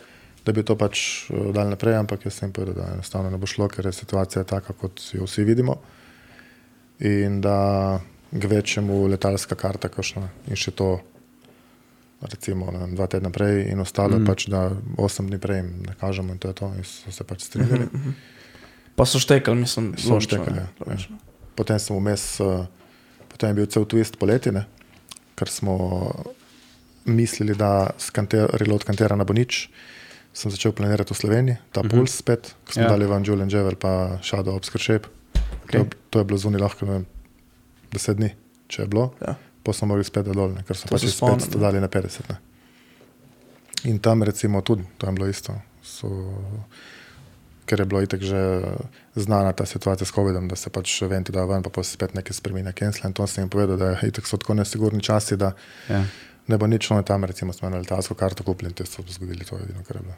da 0.46 0.52
bi 0.52 0.64
to 0.66 0.76
pač 0.76 1.02
uh, 1.30 1.50
dali 1.54 1.74
naprej, 1.74 1.98
ampak 2.00 2.24
jaz 2.24 2.40
sem 2.40 2.52
povedal, 2.52 2.74
da 2.74 2.94
enostavno 2.94 3.30
ne 3.30 3.38
bo 3.40 3.46
šlo, 3.46 3.68
ker 3.68 3.86
je 3.86 3.92
situacija 3.92 4.44
taka, 4.44 4.72
kot 4.72 5.02
jo 5.12 5.28
vsi 5.28 5.44
vidimo. 5.44 5.76
In 7.00 7.40
da 7.40 8.00
k 8.30 8.44
večjemu 8.44 9.06
letalska 9.10 9.56
karta, 9.58 9.88
kakšna 9.88 10.28
in 10.46 10.56
še 10.56 10.74
to, 10.76 10.98
recimo 12.20 12.68
vem, 12.70 12.92
dva 12.94 13.08
tedna 13.10 13.32
prej, 13.32 13.64
in 13.72 13.80
ostalo 13.80 14.20
mm. 14.20 14.28
pač, 14.28 14.46
da 14.52 14.68
osem 15.00 15.30
dni 15.30 15.40
prej 15.40 15.62
ne 15.64 15.96
kažemo, 16.00 16.36
in 16.36 16.42
to 16.42 16.52
je 16.52 16.58
to, 16.60 16.68
in 16.76 16.86
so 16.86 17.12
se 17.12 17.24
pač 17.24 17.48
strinjali. 17.48 17.88
Mm 17.88 18.02
-hmm. 18.04 18.12
Pa 18.96 19.06
so 19.06 19.18
štekali, 19.18 19.60
mislim, 19.60 19.94
So 19.96 20.12
logično, 20.12 20.20
štekali, 20.20 20.56
ne, 20.56 20.62
ja. 20.62 20.68
logično. 20.86 21.16
Potem 21.54 21.78
sem 21.78 21.96
vmes, 21.96 22.40
uh, 22.40 22.66
potem 23.28 23.48
je 23.48 23.54
bil 23.54 23.66
cel 23.66 23.84
twist 23.84 24.16
poleti, 24.18 24.52
ne? 24.52 24.66
ker 25.34 25.48
smo 25.48 26.12
mislili, 27.04 27.54
da 27.54 27.90
skanter, 27.98 28.50
reload 28.60 28.84
kantera 28.84 29.16
ne 29.16 29.24
bo 29.24 29.32
nič. 29.32 29.70
Sem 30.32 30.50
začel 30.50 30.72
planirati 30.72 31.14
v 31.14 31.16
Sloveniji, 31.16 31.56
ta 31.72 31.80
uh 31.80 31.86
-huh. 31.86 31.90
puls 31.90 32.16
spet, 32.16 32.54
ko 32.66 32.72
smo 32.72 32.82
Ja. 32.82 32.88
dali 32.88 33.06
van 33.06 33.22
Julian 33.26 33.50
Jever 33.50 33.76
pa 33.76 34.18
Shadow 34.22 34.54
Obscure 34.56 34.82
Shape. 34.82 35.08
Okay. 35.64 35.70
To, 35.72 35.78
je- 35.78 35.90
to 36.10 36.18
je 36.18 36.24
bilo 36.24 36.38
zunaj 36.38 36.60
lahko 36.60 36.86
ne 36.86 36.92
vem, 36.92 37.06
deset 37.92 38.16
dni, 38.16 38.30
če 38.68 38.82
je 38.82 38.88
bilo. 38.88 39.12
Ja. 39.20 39.34
Pa 39.62 39.72
smo 39.72 39.88
mogli 39.88 40.04
spet 40.04 40.24
dol, 40.26 40.48
ne? 40.50 40.62
ker 40.62 40.76
so 40.76 40.88
To 40.88 40.94
pač 40.94 41.00
spet 41.06 41.40
spet 41.42 41.54
ja. 41.54 41.60
dali 41.60 41.80
na 41.80 41.88
50. 41.88 42.20
Ne? 42.28 42.36
In 43.84 43.98
tam 43.98 44.22
recimo 44.22 44.60
tudi, 44.60 44.84
to 44.98 45.06
je 45.06 45.12
bilo 45.12 45.28
isto. 45.28 45.54
So, 45.82 46.06
ker 47.66 47.80
je 47.80 47.86
bilo 47.86 48.02
itek 48.02 48.20
že 48.20 48.62
znana 49.16 49.52
ta 49.52 49.66
situacija 49.66 50.06
s 50.06 50.12
COVID-om, 50.12 50.48
da 50.48 50.56
se 50.56 50.70
pač 50.70 51.02
eventi 51.02 51.32
dajo 51.32 51.46
ven, 51.46 51.62
pa, 51.62 51.70
pa 51.70 51.82
se 51.82 51.92
spet 51.92 52.14
nekaj 52.14 52.32
spremenja, 52.32 52.72
cancel. 52.72 53.06
In 53.06 53.12
to 53.12 53.26
sem 53.26 53.42
jim 53.42 53.48
povedal, 53.48 53.76
da 53.76 53.84
je 53.86 54.08
itek 54.08 54.26
so 54.26 54.36
tako 54.36 54.54
nesigurni 54.54 55.00
časi, 55.00 55.36
da 55.36 55.52
Ja. 55.88 56.04
ne 56.46 56.58
bo 56.58 56.66
nič, 56.66 56.90
no 56.90 57.02
tam 57.02 57.24
recimo 57.24 57.52
smo 57.52 57.68
eno 57.68 57.78
letalsko 57.78 58.14
karto 58.14 58.42
kupili 58.44 58.68
in 58.68 58.74
te 58.74 58.86
so 58.86 59.02
zgodili 59.08 59.44
to 59.44 59.58
edino, 59.58 59.82
kar 59.84 59.96
je 59.96 60.02
bilo. 60.02 60.14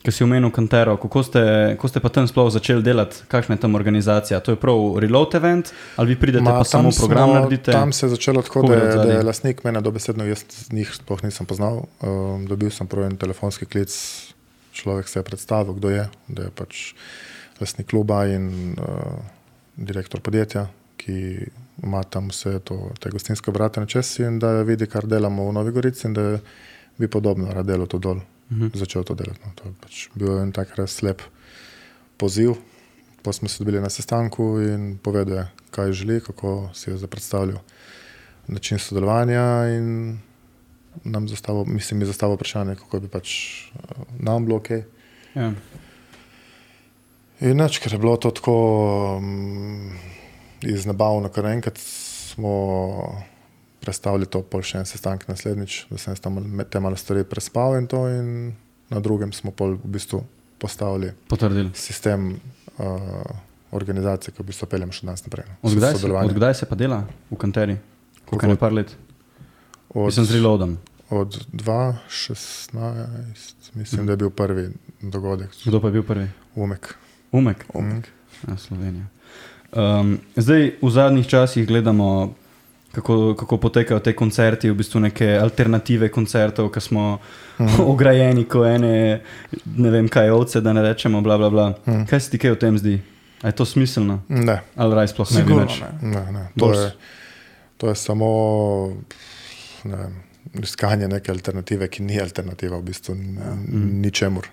Ker 0.00 0.14
si 0.16 0.24
omenil 0.24 0.48
Kantero, 0.48 0.94
kako 0.96 1.20
ste, 1.22 1.40
kako 1.76 1.88
ste 1.88 2.00
pa 2.00 2.08
tam 2.08 2.24
sploh 2.24 2.48
začeli 2.48 2.80
delati, 2.80 3.20
kakšna 3.28 3.58
je 3.58 3.60
tam 3.60 3.74
organizacija? 3.76 4.40
To 4.40 4.54
je 4.54 4.56
prav 4.56 4.96
reload 4.96 5.34
event 5.36 5.72
ali 6.00 6.14
vi 6.14 6.16
pridete 6.20 6.44
Ma, 6.44 6.56
pa 6.58 6.64
samo 6.64 6.88
tam 6.88 6.98
program 6.98 7.28
smo- 7.28 7.34
naredite? 7.34 7.72
Tam 7.72 7.92
se 7.92 8.06
je 8.06 8.10
začelo 8.10 8.42
tako, 8.42 8.62
da 8.62 8.74
je, 8.74 8.96
da 8.96 9.12
je 9.12 9.22
lastnik 9.22 9.60
mene 9.64 9.80
dobesedno, 9.84 10.24
jaz 10.24 10.44
njih 10.72 10.88
sploh 10.94 11.20
nisem 11.24 11.46
poznal. 11.46 11.84
Um, 12.00 12.46
dobil 12.48 12.72
sem 12.72 12.88
prvi 12.88 13.12
telefonski 13.16 13.68
klic, 13.68 13.92
človek 14.72 15.08
se 15.08 15.18
je 15.18 15.22
predstavil, 15.22 15.76
kdo 15.76 15.90
je, 15.90 16.08
da 16.28 16.48
je 16.48 16.50
pač 16.56 16.94
lastnik 17.60 17.92
kluba 17.92 18.24
in 18.26 18.72
uh, 18.80 19.20
direktor 19.76 20.20
podjetja, 20.24 20.66
ki 20.96 21.44
ima 21.84 22.02
tam 22.08 22.32
vse 22.32 22.58
to, 22.64 22.88
te 23.00 23.12
gostinske 23.12 23.50
obrate 23.52 23.80
na 23.80 23.86
česi 23.86 24.24
in 24.24 24.38
da 24.40 24.62
vidi, 24.64 24.88
kar 24.88 25.04
delamo 25.04 25.48
v 25.48 25.52
Novi 25.60 25.72
Gorici 25.72 26.06
in 26.08 26.16
da 26.16 26.38
bi 26.96 27.08
podobno 27.08 27.52
rad 27.52 27.68
delal 27.68 27.86
to 27.88 27.98
dol. 27.98 28.20
Mhm. 28.50 28.70
Začel 28.74 29.04
to 29.04 29.14
delati. 29.14 29.40
No. 29.44 29.52
To 29.54 29.68
je 29.68 29.74
pač 29.80 30.08
bil 30.14 30.38
en 30.42 30.52
tak 30.52 30.74
res 30.78 31.02
lep 31.02 31.22
poziv. 32.18 32.58
Pa 33.22 33.32
smo 33.32 33.48
se 33.48 33.60
dobili 33.60 33.80
na 33.80 33.90
sestanku 33.92 34.58
in 34.64 34.96
povedal, 34.96 35.36
je, 35.36 35.44
kaj 35.70 35.92
želi, 35.92 36.20
kako 36.24 36.70
si 36.74 36.90
je 36.90 36.96
zdaj 36.96 37.10
predstavljal 37.10 37.60
način 38.48 38.78
sodelovanja. 38.78 39.44
Nam 41.04 41.28
zastavil, 41.28 41.64
mislim, 41.64 42.00
mi 42.00 42.06
zastavil 42.06 42.34
vprašanje, 42.34 42.74
kako 42.74 43.00
bi 43.00 43.08
pač 43.08 43.28
eh, 43.30 44.02
nam 44.18 44.46
bilo 44.46 44.56
ok. 44.56 44.70
Ja. 45.34 45.52
In 47.40 47.56
nič, 47.56 47.78
ker 47.78 47.92
je 47.92 47.98
bilo 47.98 48.16
to 48.16 48.32
tako 48.34 48.56
um, 49.16 49.92
iznabavno, 50.60 51.30
ker 51.32 51.46
enkrat 51.46 51.78
smo 51.78 52.52
predstavili 53.80 54.26
to 54.26 54.42
pol 54.42 54.62
še 54.62 54.78
en 54.78 54.86
sestanek 54.86 55.28
naslednjič, 55.28 55.86
da 55.90 55.98
sem 55.98 56.16
tam 56.16 56.36
te 56.64 56.80
malo 56.80 56.96
stvari 56.96 57.24
prespal 57.24 57.78
in 57.78 57.86
to, 57.86 58.08
in 58.08 58.52
na 58.88 59.00
drugem 59.00 59.32
smo 59.32 59.50
pol 59.50 59.74
v 59.74 59.88
bistvu 59.88 60.20
postavili 60.58 61.12
Potrdili. 61.28 61.70
sistem 61.74 62.34
uh, 62.76 63.24
organizacije, 63.72 64.34
ki 64.34 64.42
v 64.42 64.46
bistvu 64.46 64.66
peljemo 64.66 64.92
še 64.92 65.06
danes 65.06 65.24
naprej. 65.24 65.44
no. 65.46 65.54
Od 65.62 65.74
kdaj, 65.74 65.94
se, 65.94 66.06
od 66.12 66.32
kdaj 66.32 66.54
se 66.54 66.66
pa 66.66 66.74
dela 66.76 67.00
v 67.30 67.36
Kanteri? 67.36 67.76
Koliko 68.26 68.46
je 68.46 68.56
par 68.56 68.72
let? 68.72 68.96
Od, 69.90 70.06
Mislim 70.06 70.26
z 70.26 70.34
reloadom. 70.34 70.76
od 71.10 71.30
2016, 71.50 72.74
mislim, 73.74 74.06
da 74.06 74.12
je 74.12 74.16
bil 74.18 74.30
prvi 74.30 74.68
dogodek, 75.02 75.50
Kdo 75.64 75.80
pa 75.80 75.86
je 75.86 75.92
bil 75.92 76.02
prvi? 76.02 76.28
umek. 76.54 76.94
Umek. 77.32 77.64
Umek. 77.74 78.08
Ja, 78.48 78.56
Slovenija. 78.56 79.04
Um, 79.70 80.18
zdaj 80.36 80.78
v 80.82 80.90
zadnjih 80.90 81.28
časih 81.28 81.66
gledamo, 81.66 82.34
kako, 82.92 83.34
kako 83.34 83.56
potekajo 83.58 84.00
te 84.00 84.12
koncerti, 84.12 84.70
v 84.70 84.74
bistvu 84.74 85.00
neke 85.00 85.28
alternative 85.36 86.08
koncertov, 86.10 86.70
ki 86.70 86.80
smo 86.82 87.18
Mhm. 87.58 87.80
ograjeni, 87.92 88.44
ko 88.44 88.64
ene, 88.64 89.20
ne 89.66 89.90
vem 89.90 90.08
kaj, 90.08 90.30
ovce, 90.30 90.60
da 90.60 90.72
ne 90.72 90.82
rečemo, 90.82 91.20
bla, 91.20 91.36
bla, 91.36 91.50
bla. 91.50 91.66
Mhm. 91.86 92.04
Kaj 92.04 92.20
se 92.20 92.30
ti 92.30 92.38
kaj 92.38 92.50
o 92.50 92.56
tem 92.56 92.78
zdi? 92.78 93.00
A 93.42 93.46
je 93.46 93.52
to 93.52 93.64
smiselno? 93.64 94.22
Ne, 94.28 94.60
Ali 94.76 94.94
raj 94.94 95.08
sploh 95.08 95.28
ne 95.30 95.36
bi 95.36 95.42
Sigurno 95.42 95.64
več? 95.64 95.80
ne. 95.80 96.10
ne, 96.10 96.32
ne. 96.32 96.44
To, 96.50 96.66
Bolj 96.66 96.76
je, 96.78 96.90
to 97.76 97.88
je 97.88 97.94
samo 97.96 98.26
ne 99.84 99.96
vem, 99.96 100.16
iskanje 100.54 101.08
neke 101.08 101.32
alternative, 101.32 101.88
ki 101.88 102.02
ni 102.02 102.20
alternativa 102.20 102.76
v 102.76 102.82
bistvu 102.82 103.14
ja. 103.14 103.54
ničemur. 104.00 104.48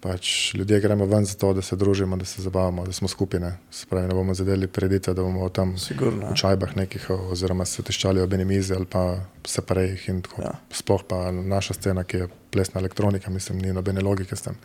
Pač 0.00 0.54
ljudje 0.54 0.80
gremo 0.80 1.06
ven 1.08 1.24
zato, 1.24 1.54
da 1.56 1.62
se 1.62 1.76
družimo, 1.76 2.16
da 2.16 2.24
se 2.24 2.42
zabavamo, 2.42 2.84
da 2.86 2.92
smo 2.92 3.08
skupine. 3.08 3.56
Se 3.70 3.86
pravi, 3.90 4.08
ne 4.08 4.14
bomo 4.14 4.34
zadeli 4.34 4.66
predite, 4.68 5.14
da 5.14 5.22
bomo 5.22 5.48
tam 5.48 5.78
Sigurno. 5.78 6.30
v 6.30 6.36
čajbah 6.36 6.76
nekih, 6.76 7.08
oziroma 7.32 7.64
se 7.64 7.82
tiščali 7.82 8.20
ob 8.20 8.32
eni 8.32 8.44
mizi 8.44 8.74
ali 8.76 8.84
pa 8.84 9.16
se 9.44 9.62
prejih 9.62 10.08
in 10.08 10.20
tako. 10.22 10.42
Ja. 10.42 10.52
Sploh 10.70 11.02
pa 11.08 11.30
naša 11.32 11.74
scena, 11.74 12.04
ki 12.04 12.16
je 12.16 12.28
plesna 12.50 12.80
elektronika, 12.80 13.30
mislim, 13.30 13.58
ni 13.58 13.72
nobene 13.72 14.04
logike 14.04 14.36
s 14.36 14.42
tem. 14.42 14.60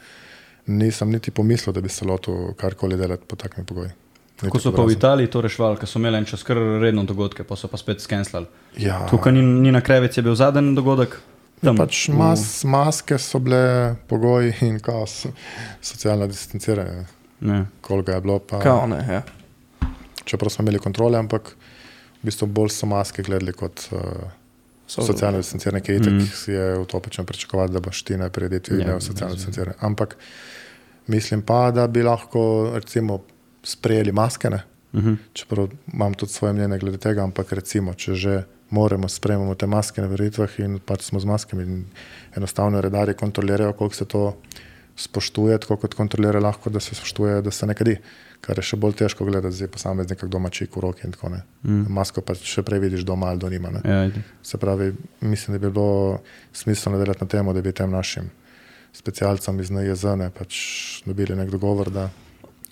Nisem 0.68 1.10
niti 1.10 1.32
pomislil, 1.32 1.74
da 1.74 1.82
bi 1.82 1.90
se 1.90 2.06
lotil 2.06 2.54
karkoli 2.54 2.98
delati 2.98 3.24
po 3.28 3.36
takšni 3.36 3.66
pogoji. 3.66 3.90
Kako 4.42 4.60
so 4.60 4.72
pa 4.74 4.84
v 4.84 4.92
Italiji 4.96 5.30
to 5.30 5.42
reševali, 5.42 5.78
ker 5.78 5.90
so 5.90 6.00
imeli 6.00 6.18
en 6.18 6.26
čas 6.26 6.44
kar 6.44 6.58
redno 6.82 7.04
dogodke, 7.06 7.44
pa 7.46 7.56
so 7.56 7.70
pa 7.70 7.78
spet 7.78 8.02
skenslali. 8.02 8.50
Ja, 8.78 9.06
Tukaj 9.10 9.34
ni, 9.34 9.42
ni 9.42 9.72
na 9.72 9.82
krevec, 9.86 10.18
je 10.18 10.24
bil 10.26 10.36
zadnji 10.36 10.76
dogodek. 10.76 11.20
Tam, 11.62 11.78
pač 11.78 12.08
v- 12.08 12.14
mas, 12.14 12.64
maske 12.64 13.18
so 13.18 13.40
bile 13.40 13.62
pogoji 14.08 14.54
in 14.62 14.80
kaos, 14.80 15.26
socialno 15.82 16.28
distanciranje, 16.28 17.06
Ne. 17.42 17.66
koliko 17.82 18.12
je 18.12 18.22
bilo. 18.22 18.40
Pa, 18.40 18.60
Kao 18.60 18.88
ne, 18.88 19.06
ja. 19.08 19.22
čeprav 20.24 20.50
smo 20.50 20.64
imeli 20.64 20.80
kontrole, 20.80 21.18
ampak 21.18 21.56
v 22.14 22.24
bistvu 22.24 22.48
bolj 22.48 22.70
so 22.72 22.86
maske 22.86 23.22
gledali 23.22 23.54
kot 23.54 23.88
uh, 23.92 24.00
So- 24.88 25.04
socialno 25.04 25.38
distanciranje, 25.38 25.82
ki 25.82 25.94
itak 25.94 26.14
mm. 26.14 26.28
je 26.48 26.78
utopično 26.78 27.24
pričakovati, 27.24 27.74
da 27.74 27.80
boš 27.80 28.04
ti 28.04 28.18
najprej 28.18 28.48
rediti 28.48 28.72
Ja, 28.74 28.78
ja, 28.90 29.00
socialno 29.00 29.06
razumem. 29.28 29.36
distanciranje. 29.36 29.78
Ampak 29.82 30.18
mislim 31.08 31.42
pa, 31.42 31.72
da 31.72 31.88
bi 31.88 32.04
lahko 32.04 32.42
recimo 32.74 33.20
sprejeli 33.64 34.12
maske. 34.12 34.50
Ne? 34.50 34.64
Mhm. 34.94 35.14
Čeprav 35.34 35.70
imam 35.88 36.14
tudi 36.14 36.32
svoje 36.32 36.54
mnenje 36.54 36.78
glede 36.78 36.98
tega, 36.98 37.24
ampak 37.24 37.52
recimo, 37.52 37.94
če 37.94 38.14
že 38.16 38.44
moramo, 38.72 39.10
sprejemamo 39.10 39.56
te 39.56 39.68
maske 39.68 40.02
na 40.02 40.08
veritvah 40.08 40.60
in 40.64 40.80
pač 40.80 41.10
smo 41.10 41.20
z 41.20 41.28
maskami 41.28 41.64
in 41.64 41.86
enostavno 42.36 42.82
redarji 42.82 43.18
kontrolirajo, 43.20 43.74
koliko 43.74 43.96
se 43.96 44.06
to 44.06 44.26
spoštuje, 44.96 45.58
tako 45.58 45.78
kot 45.78 45.94
kontrolira, 45.94 46.40
lahko 46.40 46.70
da 46.70 46.80
se 46.80 46.96
spoštuje, 46.96 47.42
da 47.42 47.52
se 47.52 47.68
ne 47.68 47.76
kadi. 47.76 47.98
Kar 48.42 48.58
je 48.58 48.64
še 48.66 48.78
bolj 48.82 48.96
težko 48.98 49.26
gledati, 49.28 49.54
zdaj 49.54 49.70
posameznik 49.70 50.24
doma 50.26 50.50
čik 50.50 50.74
v 50.74 50.82
roki 50.82 51.04
in 51.06 51.12
tako 51.14 51.30
naprej. 51.30 51.44
Mm. 51.62 51.92
Masko 51.94 52.24
pa 52.26 52.34
še 52.34 52.64
prej 52.66 52.80
vidiš 52.82 53.04
doma 53.06 53.30
ali 53.30 53.38
do 53.38 53.52
nima. 53.54 53.70
Ne? 53.70 53.82
Ja, 53.86 54.00
itak. 54.10 54.32
Se 54.42 54.58
pravi, 54.58 54.88
mislim, 55.22 55.54
da 55.54 55.62
bi 55.62 55.70
bilo 55.70 56.22
smiselno 56.50 56.98
delati 56.98 57.22
na 57.22 57.30
tem, 57.30 57.52
da 57.54 57.62
bi 57.62 57.74
tem 57.74 57.94
našim 57.94 58.32
specialcem 58.98 59.60
iz 59.62 59.70
NJZ 59.70 60.16
ne, 60.18 60.32
pač 60.34 60.58
dobili 61.06 61.38
nek 61.38 61.54
dogovor, 61.54 61.94
da 61.94 62.08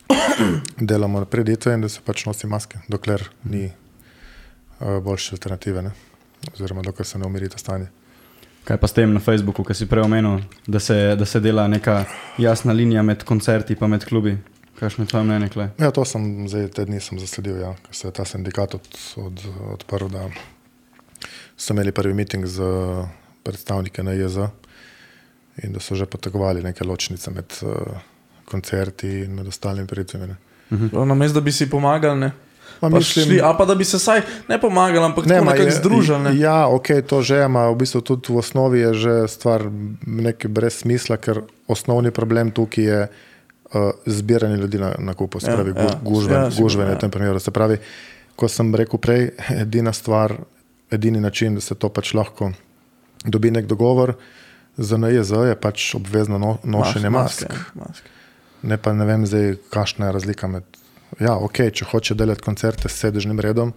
delamo 0.92 1.22
preditve 1.30 1.78
in 1.78 1.86
da 1.86 1.92
se 1.92 2.02
pač 2.02 2.26
nosi 2.26 2.50
maske, 2.50 2.82
dokler 2.90 3.30
ni 3.46 3.68
uh, 3.70 3.89
boljše 4.80 5.36
alternative, 5.36 5.82
ne? 5.82 5.92
oziroma 6.54 6.82
dokler 6.82 7.06
se 7.06 7.20
ne 7.20 7.26
umiri 7.26 7.50
to 7.50 7.58
stanje. 7.58 7.88
Kaj 8.64 8.78
pa 8.78 8.88
s 8.88 8.94
tem 8.94 9.14
na 9.14 9.20
Facebooku, 9.20 9.64
ki 9.64 9.74
si 9.74 9.88
prej 9.90 10.04
omenil, 10.06 10.42
da 10.68 10.80
se, 10.80 11.16
da 11.16 11.26
se 11.26 11.40
dela 11.40 11.68
neka 11.68 12.06
jasna 12.38 12.74
linija 12.74 13.04
med 13.04 13.24
koncerti 13.24 13.76
in 13.80 13.90
med 13.90 14.06
klubi? 14.06 14.38
Kakšno 14.80 15.04
je 15.04 15.08
tvoje 15.08 15.24
mnenje? 15.24 15.50
Kle? 15.50 15.70
Ja, 15.80 15.92
to 15.92 16.06
sem 16.06 16.48
zdaj 16.48 16.70
te 16.72 16.86
dni 16.86 17.00
zasledil, 17.00 17.60
ja, 17.60 17.74
ker 17.84 17.96
se 17.96 18.08
je 18.08 18.12
ta 18.12 18.26
sindikat 18.26 18.76
od, 18.76 18.88
od, 19.18 19.42
odprl, 19.74 20.08
da 20.08 20.30
so 21.58 21.74
imeli 21.74 21.92
prvi 21.92 22.14
miting 22.14 22.46
z 22.46 22.64
predstavniki 23.44 24.04
NJZ 24.04 24.38
in 25.64 25.74
da 25.74 25.80
so 25.80 25.96
že 25.96 26.06
potegovali 26.06 26.64
neke 26.64 26.84
ločnice 26.84 27.32
med 27.32 27.56
uh, 27.62 27.98
koncerti 28.46 29.08
in 29.26 29.36
med 29.36 29.48
ostalimi 29.48 29.88
prireditviami. 29.88 30.36
Na 30.92 31.16
mestu, 31.16 31.40
da 31.40 31.42
bi 31.42 31.52
si 31.52 31.70
pomagali, 31.70 32.20
ne. 32.20 32.32
Ma 32.82 32.90
Pa 32.90 33.02
šli, 33.04 33.42
a 33.44 33.54
pa 33.58 33.66
da 33.66 33.76
bi 33.76 33.86
se 33.86 34.00
saj 34.00 34.22
ne 34.48 34.60
pomagali, 34.62 35.06
ampak 35.06 35.26
ne, 35.26 35.42
ma 35.42 35.52
nekako 35.52 35.76
združili. 35.76 36.20
Ne? 36.20 36.32
Ja, 36.40 36.68
ok, 36.68 36.88
to 37.08 37.22
že 37.22 37.44
ima, 37.44 37.68
v 37.70 37.76
bistvu 37.76 38.02
tudi 38.02 38.32
v 38.34 38.40
osnovi 38.40 38.80
je 38.80 38.94
že 38.94 39.16
stvar 39.28 39.68
nekaj 40.08 40.52
brez 40.52 40.80
smisla, 40.84 41.20
ker 41.20 41.44
osnovni 41.68 42.12
problem 42.16 42.52
tukaj 42.56 42.84
je 42.84 43.02
uh, 43.10 43.92
zbiranje 44.06 44.58
ljudi 44.58 44.80
na, 44.80 44.96
na 45.00 45.14
kupu, 45.14 45.40
se 45.40 45.52
Ja, 45.52 45.60
pravi, 45.60 45.76
ja, 45.76 45.84
ja, 45.84 46.00
gužve, 46.04 46.36
ja, 46.36 46.48
ja, 46.48 46.88
ja. 46.88 46.94
na 46.94 47.00
tem 47.00 47.12
primeru. 47.12 47.40
Se 47.40 47.52
pravi, 47.52 47.78
ko 48.36 48.48
sem 48.48 48.72
rekel 48.76 49.00
prej, 49.00 49.30
edina 49.64 49.94
stvar, 49.94 50.38
edini 50.92 51.20
način, 51.20 51.56
da 51.56 51.62
se 51.62 51.76
to 51.76 51.90
pač 51.90 52.14
lahko 52.14 52.52
dobi 53.26 53.52
nek 53.52 53.66
dogovor 53.66 54.16
za 54.78 54.98
NJZ 54.98 55.32
je 55.32 55.56
pač 55.60 55.96
obvezno 55.96 56.38
no, 56.38 56.58
nošenje 56.64 57.10
mask. 57.10 57.42
ja, 57.42 57.56
maske. 57.76 58.10
Ne 58.62 58.78
pa 58.78 58.94
ne 58.94 59.06
vem 59.06 59.26
zdaj, 59.28 59.56
kakšna 59.72 60.10
je 60.10 60.16
razlika 60.16 60.48
med. 60.48 60.64
Ja, 61.18 61.34
ok, 61.42 61.64
če 61.74 61.88
hoče 61.90 62.16
delati 62.16 62.46
koncerte 62.46 62.90
s 62.90 63.00
sedežnim 63.02 63.40
redom, 63.42 63.74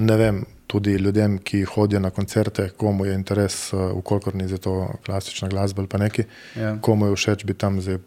ne 0.00 0.16
vem, 0.16 0.40
tudi 0.66 0.96
ljudem, 0.98 1.36
ki 1.38 1.64
hodijo 1.68 2.00
na 2.00 2.10
koncerte, 2.10 2.70
komu 2.80 3.04
je 3.06 3.14
interes, 3.14 3.72
uh, 3.72 3.92
ukolikor 3.94 4.34
ni 4.34 4.48
za 4.48 4.56
to 4.58 4.88
klasična 5.04 5.48
glasba 5.52 5.84
ali 5.84 5.88
pa 5.88 5.98
neki, 6.00 6.24
Ja. 6.56 6.76
komu 6.80 7.06
je 7.06 7.16
všeč 7.16 7.44
biti 7.44 7.60
tam 7.60 7.80
zdaj 7.80 7.98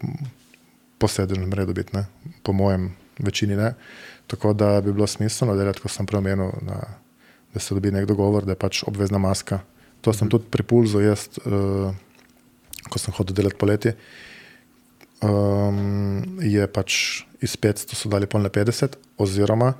po 0.98 1.08
sedežnem 1.08 1.52
redu, 1.54 1.72
biti, 1.72 1.94
ne? 1.96 2.06
po 2.42 2.52
mojem, 2.52 2.90
večini 3.18 3.56
ne. 3.56 3.74
Tako 4.26 4.52
da 4.52 4.80
bi 4.80 4.92
bilo 4.92 5.06
smiselno 5.06 5.56
delati, 5.56 5.80
kot 5.80 5.90
sem 5.94 6.06
preomenil, 6.06 6.50
da, 6.62 6.82
da 7.54 7.60
se 7.60 7.74
dobi 7.74 7.90
nek 7.94 8.06
dogovor, 8.06 8.44
da 8.44 8.52
je 8.52 8.60
pač 8.60 8.82
obvezna 8.86 9.18
maska. 9.18 9.60
To 10.02 10.12
sem 10.12 10.28
tudi 10.28 10.50
pri 10.50 10.62
pulzu, 10.62 11.00
jaz, 11.00 11.28
uh, 11.46 11.94
ko 12.90 12.98
sem 12.98 13.14
hodil 13.16 13.34
delati 13.38 13.56
poleti. 13.58 13.94
Um, 15.18 16.38
je 16.38 16.66
pač 16.70 17.24
iz 17.42 17.56
500 17.58 17.96
so 17.98 18.10
dali 18.10 18.26
pol 18.30 18.42
na 18.44 18.50
50, 18.54 18.94
oziroma 19.18 19.72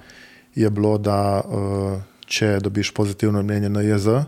je 0.55 0.70
bilo, 0.70 0.96
da 0.98 1.38
uh, 1.44 2.01
če 2.27 2.59
dobiš 2.62 2.90
pozitivno 2.94 3.42
mnenje 3.42 3.70
na 3.70 3.85
JZ, 3.87 4.24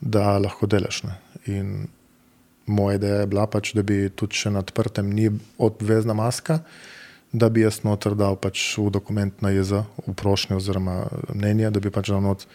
da 0.00 0.38
lahko 0.40 0.66
delaš. 0.66 1.02
Ne. 1.04 1.18
In 1.52 1.88
moja 2.66 2.96
ideja 2.96 3.20
je 3.20 3.26
bila 3.26 3.46
pač, 3.46 3.74
da 3.76 3.84
bi 3.84 4.08
tudi 4.08 4.40
če 4.40 4.54
na 4.54 4.64
odprtem 4.64 5.10
ni 5.12 5.28
obvezna 5.58 6.16
maska, 6.16 6.62
da 7.32 7.50
bi 7.52 7.66
jaz 7.66 7.82
noter 7.84 8.16
dal 8.16 8.38
pač 8.40 8.62
v 8.80 8.88
dokument 8.92 9.44
na 9.44 9.52
JZ, 9.52 9.84
v 10.06 10.16
prošnjo 10.16 10.56
oziroma 10.56 11.02
mnenje, 11.34 11.68
da 11.74 11.84
bi 11.84 11.92
pač 11.92 12.08
dal 12.08 12.24
not 12.24 12.48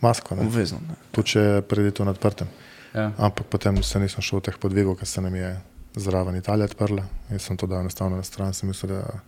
masko. 0.00 0.34
ne. 0.34 0.48
Obvezno. 0.48 0.80
Ne. 0.88 0.96
Tudi 1.12 1.36
če 1.36 1.46
je 1.46 1.62
preditev 1.68 2.08
na 2.08 2.16
odprtem. 2.16 2.48
Ja. 2.96 3.10
Ampak 3.20 3.52
potem 3.52 3.82
se 3.84 4.00
nisem 4.00 4.24
šel 4.24 4.40
v 4.40 4.48
teh 4.48 4.56
podvigov, 4.60 4.96
ker 4.96 5.08
se 5.08 5.20
nam 5.20 5.34
je 5.36 5.52
zraven 5.96 6.36
Italija 6.36 6.64
odprla 6.64 7.02
in 7.30 7.38
sem 7.38 7.56
to 7.56 7.66
dal 7.66 7.80
enostavno 7.80 8.16
na 8.16 8.22
stran. 8.22 8.54
Sem 8.54 8.68
mislil, 8.68 8.92
da 8.92 9.20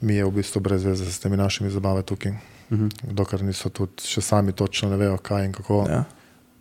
mi 0.00 0.14
je 0.14 0.24
v 0.24 0.30
bistvu 0.30 0.60
brez 0.60 0.84
veze 0.84 1.12
s 1.12 1.18
temi 1.20 1.36
našimi 1.36 1.70
zabavami 1.70 2.02
tukaj. 2.02 2.32
Mhm. 2.72 2.88
Dokler 3.02 3.44
niso 3.44 3.68
tudi 3.68 4.02
še 4.02 4.20
sami 4.20 4.52
točno 4.52 4.90
ne 4.90 4.96
vejo, 4.96 5.18
kaj 5.18 5.44
in 5.44 5.52
kako. 5.52 5.84
Ja. 5.88 6.04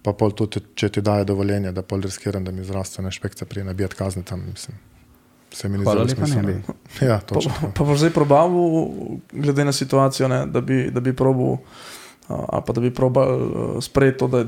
Pa 0.06 0.14
pol 0.14 0.36
tudi, 0.38 0.62
če 0.76 0.90
ti 0.90 1.02
dajo 1.02 1.26
dovoljenje, 1.26 1.72
da 1.72 1.82
pol 1.82 2.04
riskiram, 2.06 2.44
da 2.46 2.52
mi 2.52 2.64
zdravstvena 2.64 3.10
inšpekcija 3.10 3.48
prije 3.50 3.64
nabijati 3.66 3.96
kazni 3.96 4.24
tam, 4.24 4.44
mislim. 4.52 4.78
Se 5.52 5.70
mi 5.70 5.78
ni 5.78 5.86
ne 5.86 6.10
smiselno. 6.10 6.50
Ja, 7.02 7.20
Pa, 7.20 7.34
točno. 7.36 7.54
pa, 7.62 7.68
pa 7.76 7.84
boš 7.84 8.04
zdaj 8.04 8.12
probaval, 8.14 8.90
glede 9.32 9.66
na 9.66 9.72
situacijo, 9.72 10.28
ne, 10.28 10.46
da 10.46 10.62
bi, 10.62 10.92
da 10.92 11.00
bi 11.00 11.16
probal, 11.16 11.58
ali 12.28 12.64
pa 12.68 12.74
da 12.74 12.82
bi 12.82 12.94
probal 12.94 13.34
uh, 13.34 13.84
sprejeti 13.84 14.20
to, 14.20 14.28
da 14.28 14.46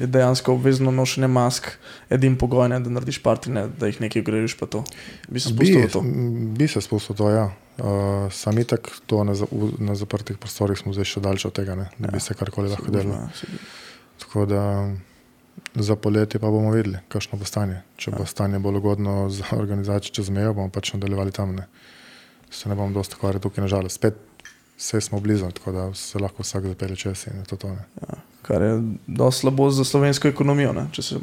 je 0.00 0.06
dejansko 0.08 0.52
obvezno 0.52 0.90
nošenje 0.90 1.28
mask 1.28 1.66
edin 2.10 2.36
pogoj, 2.36 2.68
ne, 2.68 2.80
da 2.80 2.90
narediš 2.90 3.18
partine, 3.20 3.68
da 3.70 3.86
jih 3.86 4.00
nekaj 4.00 4.22
greš, 4.22 4.56
pa 4.56 4.66
to. 4.66 4.80
Bi 5.28 5.40
se 5.40 5.50
Bi, 5.50 5.66
spustil 5.66 5.90
to. 5.90 6.00
bi 6.52 6.68
se 6.68 6.80
spustil 6.80 7.16
to, 7.16 7.30
ja. 7.30 7.44
Uh, 7.78 7.86
sam 8.30 8.58
itak 8.58 8.88
to 9.06 9.24
na, 9.24 9.34
za- 9.34 9.46
v- 9.46 9.76
na 9.78 9.94
zaprtih 9.94 10.36
prostorih 10.36 10.76
smo 10.76 10.92
zdaj 10.92 11.04
še 11.06 11.20
daljši 11.20 11.46
od 11.46 11.54
tega, 11.54 11.74
ne, 11.74 11.86
bi 11.98 12.10
Ja, 12.12 12.20
se 12.20 12.34
karkoli 12.34 12.68
lahko 12.68 12.90
delalo. 12.90 13.14
ja. 13.14 13.28
Tako 14.18 14.46
da 14.46 14.64
za 15.76 15.96
poletje 15.96 16.36
pa 16.36 16.48
bomo 16.48 16.70
videli, 16.70 16.98
kakšno 17.08 17.38
bo 17.38 17.44
stanje. 17.44 17.80
Če 17.96 18.10
Ja. 18.10 18.18
bo 18.18 18.26
stanje 18.26 18.58
bolj 18.58 18.76
ugodno 18.76 19.28
za 19.30 19.44
organizacijo 19.62 20.12
čez 20.12 20.28
mejo, 20.30 20.52
bomo 20.52 20.68
pač 20.68 20.92
nadaljevali 20.92 21.32
tam. 21.32 21.54
Ne. 21.54 21.66
Se 22.50 22.68
ne 22.68 22.74
bomo 22.74 22.92
dosti 22.92 23.14
ukvarjali 23.14 23.40
tukaj, 23.40 23.62
nažalost. 23.62 23.94
Spet 23.94 24.16
vse 24.76 25.00
smo 25.00 25.20
blizu, 25.20 25.48
tako 25.50 25.72
da 25.72 25.94
se 25.94 26.18
lahko 26.18 26.42
vsak 26.42 26.64
zapelje 26.66 26.96
čez 26.98 27.26
in 27.26 27.38
je 27.38 27.44
to. 27.44 27.56
to 27.56 27.68
ne. 27.70 27.84
Kar 28.42 28.62
je 28.62 28.82
dosti 29.06 29.40
slabo 29.40 29.70
za 29.70 29.84
slovensko 29.84 30.28
ekonomijo. 30.28 30.72
Ne, 30.72 30.86
se, 30.98 31.16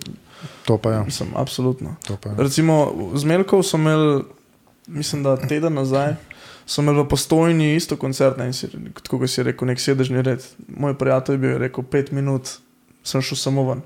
to 0.66 0.78
pa 0.78 0.92
je. 0.92 1.04
mislim, 1.04 1.30
absolutno. 1.36 1.96
Pa 2.22 2.30
je. 2.30 2.36
Recimo 2.38 2.94
z 3.16 3.24
Melkov 3.24 3.64
so 3.64 3.78
imeli, 3.78 4.24
mislim, 4.88 5.24
da 5.24 5.38
teden 5.38 5.74
nazaj, 5.74 6.16
so 6.66 6.82
imeli 6.82 7.02
v 7.02 7.08
postojni 7.10 7.76
isto 7.76 7.98
koncert, 7.98 8.38
ne, 8.38 8.46
in 8.46 8.54
si, 8.54 8.70
tako 9.04 9.20
kot 9.20 9.30
si 9.30 9.44
rekel, 9.44 9.68
nek 9.68 9.82
sedežni 9.82 10.22
red. 10.22 10.46
Moj 10.68 10.98
prijatelj 10.98 11.36
je 11.36 11.38
bil 11.38 11.52
je 11.52 11.58
rekel, 11.58 11.84
pet 11.84 12.12
minut 12.12 12.60
sem 13.08 13.22
šel 13.22 13.38
samo 13.38 13.64
ven. 13.64 13.82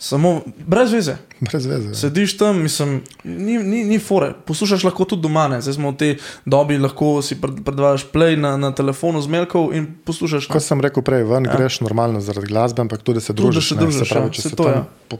Samo, 0.00 0.30
brez 0.58 0.92
veze. 0.92 1.16
Brez 1.40 1.66
veze. 1.66 1.88
ja. 1.88 1.94
Sediš 1.94 2.36
tam, 2.36 2.62
mislim, 2.62 2.94
ni, 3.24 3.58
ni, 3.58 3.82
ni 3.84 3.98
fore. 3.98 4.32
Poslušaš 4.44 4.84
lahko 4.84 5.04
tudi 5.04 5.22
doma, 5.22 5.48
ne. 5.48 5.60
zdaj 5.60 5.74
smo 5.74 5.90
v 5.90 5.96
tej 5.96 6.12
dobi, 6.44 6.78
lahko 6.78 7.22
si 7.22 7.36
pred- 7.36 7.60
predvajaš 7.62 8.06
play 8.06 8.36
na, 8.36 8.54
na 8.56 8.70
telefonu 8.70 9.20
z 9.20 9.28
Melkov 9.28 9.72
in 9.72 9.86
poslušaš. 10.02 10.46
Kot 10.46 10.62
sem 10.62 10.80
rekel 10.80 11.02
prej, 11.02 11.24
ven 11.24 11.44
Ja. 11.44 11.50
ja. 11.50 11.56
greš 11.56 11.80
normalno 11.80 12.20
zaradi 12.20 12.46
glasbe, 12.46 12.80
ampak 12.80 13.00
tudi 13.00 13.16
da 13.16 13.20
se 13.20 13.26
Tudi, 13.28 13.36
da 13.38 13.42
družiš. 13.44 13.68
se 13.68 13.74
ne. 13.74 13.80
družiš, 13.80 13.98
se 13.98 14.08
pravi, 14.08 14.26
ja, 14.26 14.30
če 14.30 14.42
saj 14.42 14.50
se 14.50 14.56
to, 14.56 14.68
ja. 14.70 14.84
po, 15.08 15.16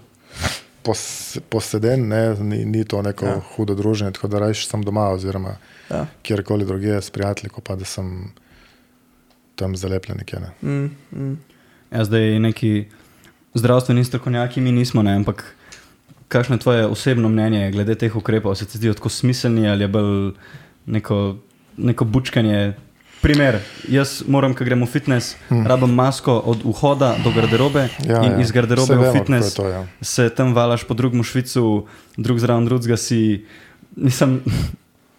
pos, 0.83 1.03
poseden, 1.49 2.09
ne, 2.09 2.23
ni, 2.37 2.65
ni 2.67 2.85
to 2.85 3.03
neko 3.03 3.25
Ja. 3.25 3.33
ja. 3.33 3.41
hudo 3.51 3.75
druženje, 3.75 4.13
tako 4.13 4.29
da 4.29 4.39
rajš 4.41 4.67
sem 4.67 4.83
doma 4.83 5.09
oziroma 5.11 5.57
Ja. 5.87 6.07
kjerkoli 6.23 6.65
drugje 6.65 6.97
s 6.99 7.11
prijatelji, 7.11 7.51
pa 7.59 7.77
da 7.77 7.85
sem 7.85 8.33
tam 9.55 9.77
zalepljen 9.77 10.19
nekje. 10.19 10.41
Ne. 10.41 10.51
Mm, 10.65 10.91
mm. 11.13 11.39
Ja, 11.91 12.05
zdaj 12.05 12.39
neki 12.41 12.85
zdravstveni 13.55 14.05
strokovnjaki 14.05 14.61
mi 14.61 14.73
nismo, 14.73 15.03
ne, 15.03 15.17
ampak 15.17 15.45
kakšno 16.29 16.57
je 16.57 16.61
tvoje 16.61 16.87
osebno 16.87 17.29
mnenje 17.29 17.71
glede 17.71 17.95
teh 17.95 18.17
ukrepov? 18.17 18.55
Se 18.55 18.67
ti 18.67 18.79
zdijo 18.79 18.95
tako 18.95 19.09
smiselni 19.09 19.69
ali 19.69 19.85
je 19.85 19.89
bolj 19.89 20.33
neko, 20.87 21.37
neko 21.77 22.05
bučkanje? 22.05 22.75
Primer, 23.23 23.59
jaz 23.89 24.23
moram, 24.29 24.53
ko 24.55 24.65
grem 24.65 24.83
v 24.85 24.87
fitness, 24.87 25.37
hmm. 25.49 25.67
rabim 25.67 25.95
masko 25.95 26.33
od 26.45 26.61
vhoda 26.65 27.15
do 27.25 27.33
garderobe 27.33 27.89
ja, 28.05 28.21
in 28.21 28.33
ja. 28.33 28.41
iz 28.41 28.53
garderobe 28.53 28.95
v 28.95 28.99
vemo, 28.99 29.13
kako 29.13 29.19
fitness 29.19 29.55
To, 29.55 29.69
ja. 29.69 29.87
se 30.01 30.29
tam 30.29 30.53
valaš 30.55 30.85
po 30.85 30.95
drugem 30.95 31.25
švicu, 31.25 31.87
drug 32.17 32.39
zraven 32.39 32.69
drugega 32.69 32.97
si. 32.97 33.47
Nisem, 33.97 34.43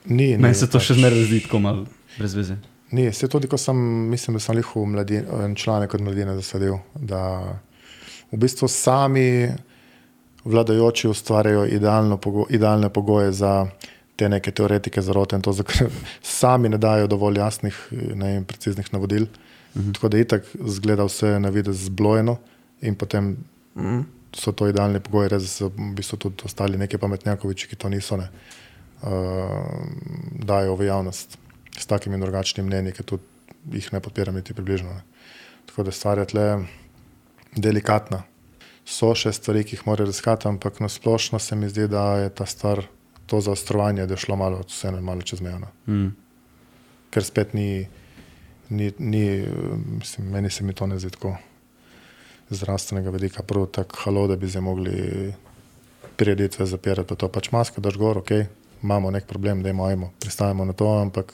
Ni, 0.05 0.37
meni 0.37 0.47
ni, 0.47 0.55
se 0.55 0.67
to 0.69 0.77
pač, 0.77 0.91
še 0.91 0.99
zmeraj 0.99 1.23
zdi 1.25 1.39
tako 1.47 1.59
malo 1.63 1.85
brez 2.17 2.35
veze. 2.37 2.57
Ni, 2.95 3.07
se 3.13 3.27
tudi, 3.31 3.49
ko 3.49 3.57
sem, 3.57 3.77
mislim, 4.11 4.37
da 4.37 4.43
sem 4.43 4.59
jih 4.59 4.69
v 4.75 4.85
mladini, 4.93 5.25
en 5.43 5.55
članek 5.57 5.93
od 5.97 6.03
mladine 6.05 6.35
zasledil, 6.37 6.77
da 6.95 7.21
v 8.31 8.37
bistvu 8.37 8.67
sami 8.67 9.49
vladajoči 10.45 11.07
ustvarjajo 11.07 12.17
pogo, 12.21 12.45
idealne 12.49 12.89
pogoje 12.89 13.31
za 13.31 13.67
te 14.15 14.29
neke 14.29 14.51
teoretike 14.51 15.01
zarote 15.01 15.35
in 15.35 15.41
to, 15.41 15.53
kar 15.63 15.89
sami 16.39 16.69
ne 16.69 16.77
dajo 16.77 17.07
dovolj 17.07 17.39
jasnih 17.39 17.75
ne, 18.15 18.35
in 18.35 18.45
preciznih 18.45 18.93
navodil. 18.93 19.27
Mhm. 19.75 19.91
Tako 19.91 20.09
da 20.09 20.17
itak 20.17 20.45
zgleda 20.65 21.03
vse 21.03 21.39
na 21.39 21.49
videz 21.49 21.85
zblojeno 21.85 22.37
in 22.81 22.95
potem 22.95 23.35
Mm. 23.75 24.05
so 24.35 24.51
to 24.51 24.67
idealni 24.67 24.99
pogoji, 24.99 25.29
res 25.29 25.47
so 25.51 25.69
v 25.69 25.91
bistvu 25.95 26.17
tudi 26.17 26.47
ostali 26.47 26.79
neki 26.79 26.97
pametnjakoviči, 26.99 27.67
ki 27.71 27.79
to 27.79 27.91
niso, 27.91 28.17
ne, 28.19 28.29
uh, 29.03 29.67
dajo 30.47 30.75
v 30.79 30.87
javnost 30.87 31.37
s 31.75 31.85
takimi 31.87 32.19
drugačnimi 32.19 32.67
mnenji, 32.67 32.95
ki 32.95 33.03
tudi 33.03 33.23
jih 33.75 33.91
ne 33.93 33.99
podpiram 33.99 34.35
niti 34.35 34.55
približno. 34.55 34.95
Ne. 34.95 35.03
Tako 35.67 35.87
da 35.87 35.91
stvar 35.91 36.19
je 36.23 36.27
tle 36.31 36.47
delikatna. 37.55 38.23
So 38.85 39.15
še 39.17 39.33
stvari, 39.33 39.63
ki 39.65 39.77
jih 39.77 39.85
morajo 39.87 40.11
raziskati, 40.11 40.47
ampak 40.47 40.79
na 40.83 40.89
splošno 40.91 41.39
se 41.39 41.55
mi 41.55 41.69
zdi, 41.69 41.87
da 41.89 42.05
je 42.21 42.29
ta 42.29 42.45
stvar 42.45 42.83
to 43.25 43.41
zaostrovanje, 43.41 44.05
da 44.05 44.13
je 44.13 44.21
šlo 44.21 44.37
malo, 44.37 44.61
vseeno 44.67 45.01
malo 45.01 45.25
čez 45.25 45.41
mejo. 45.41 45.59
no. 45.59 45.71
Mm. 45.87 46.11
Ker 47.09 47.23
spet 47.25 47.53
ni, 47.53 47.87
ni, 48.69 48.91
ni 48.99 49.25
mislim, 49.99 50.29
meni 50.29 50.49
se 50.49 50.63
mi 50.63 50.73
to 50.73 50.87
ne 50.87 50.99
zdi 50.99 51.09
tako 51.09 51.35
zdravstvenega 52.49 53.09
vidika, 53.09 53.43
prav 53.43 53.65
tako 53.65 53.97
halo, 54.03 54.27
da 54.27 54.35
bi 54.35 54.47
zdaj 54.47 54.61
mogli 54.61 55.33
prireditve 56.15 56.65
zapirati, 56.65 57.07
pa 57.09 57.15
to 57.15 57.29
pač 57.29 57.49
maske, 57.51 57.81
daš 57.81 57.97
gor, 57.97 58.17
ok, 58.21 58.31
imamo 58.83 59.11
nek 59.11 59.25
problem, 59.25 59.63
da 59.63 59.69
imamo, 59.69 60.11
pristajamo 60.19 60.65
na 60.65 60.73
to, 60.73 60.87
ampak 61.01 61.33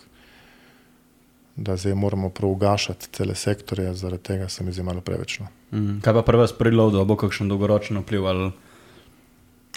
da 1.56 1.76
zdaj 1.78 1.96
moramo 1.96 2.30
prav 2.30 2.52
ugašati 2.52 3.10
cele 3.12 3.36
sektorje, 3.36 3.94
zaradi 3.94 4.24
tega 4.24 4.50
se 4.50 4.64
mi 4.64 4.72
zdi 4.72 4.84
malo 4.84 5.02
preveč. 5.02 5.42
Mm. 5.72 6.00
Kaj 6.00 6.14
pa 6.14 6.22
prva 6.22 6.46
spreload, 6.46 6.98
bo 7.02 7.16
kakšen 7.16 7.48
dolgoročen 7.48 7.98
vpliv 7.98 8.26
ali, 8.26 8.52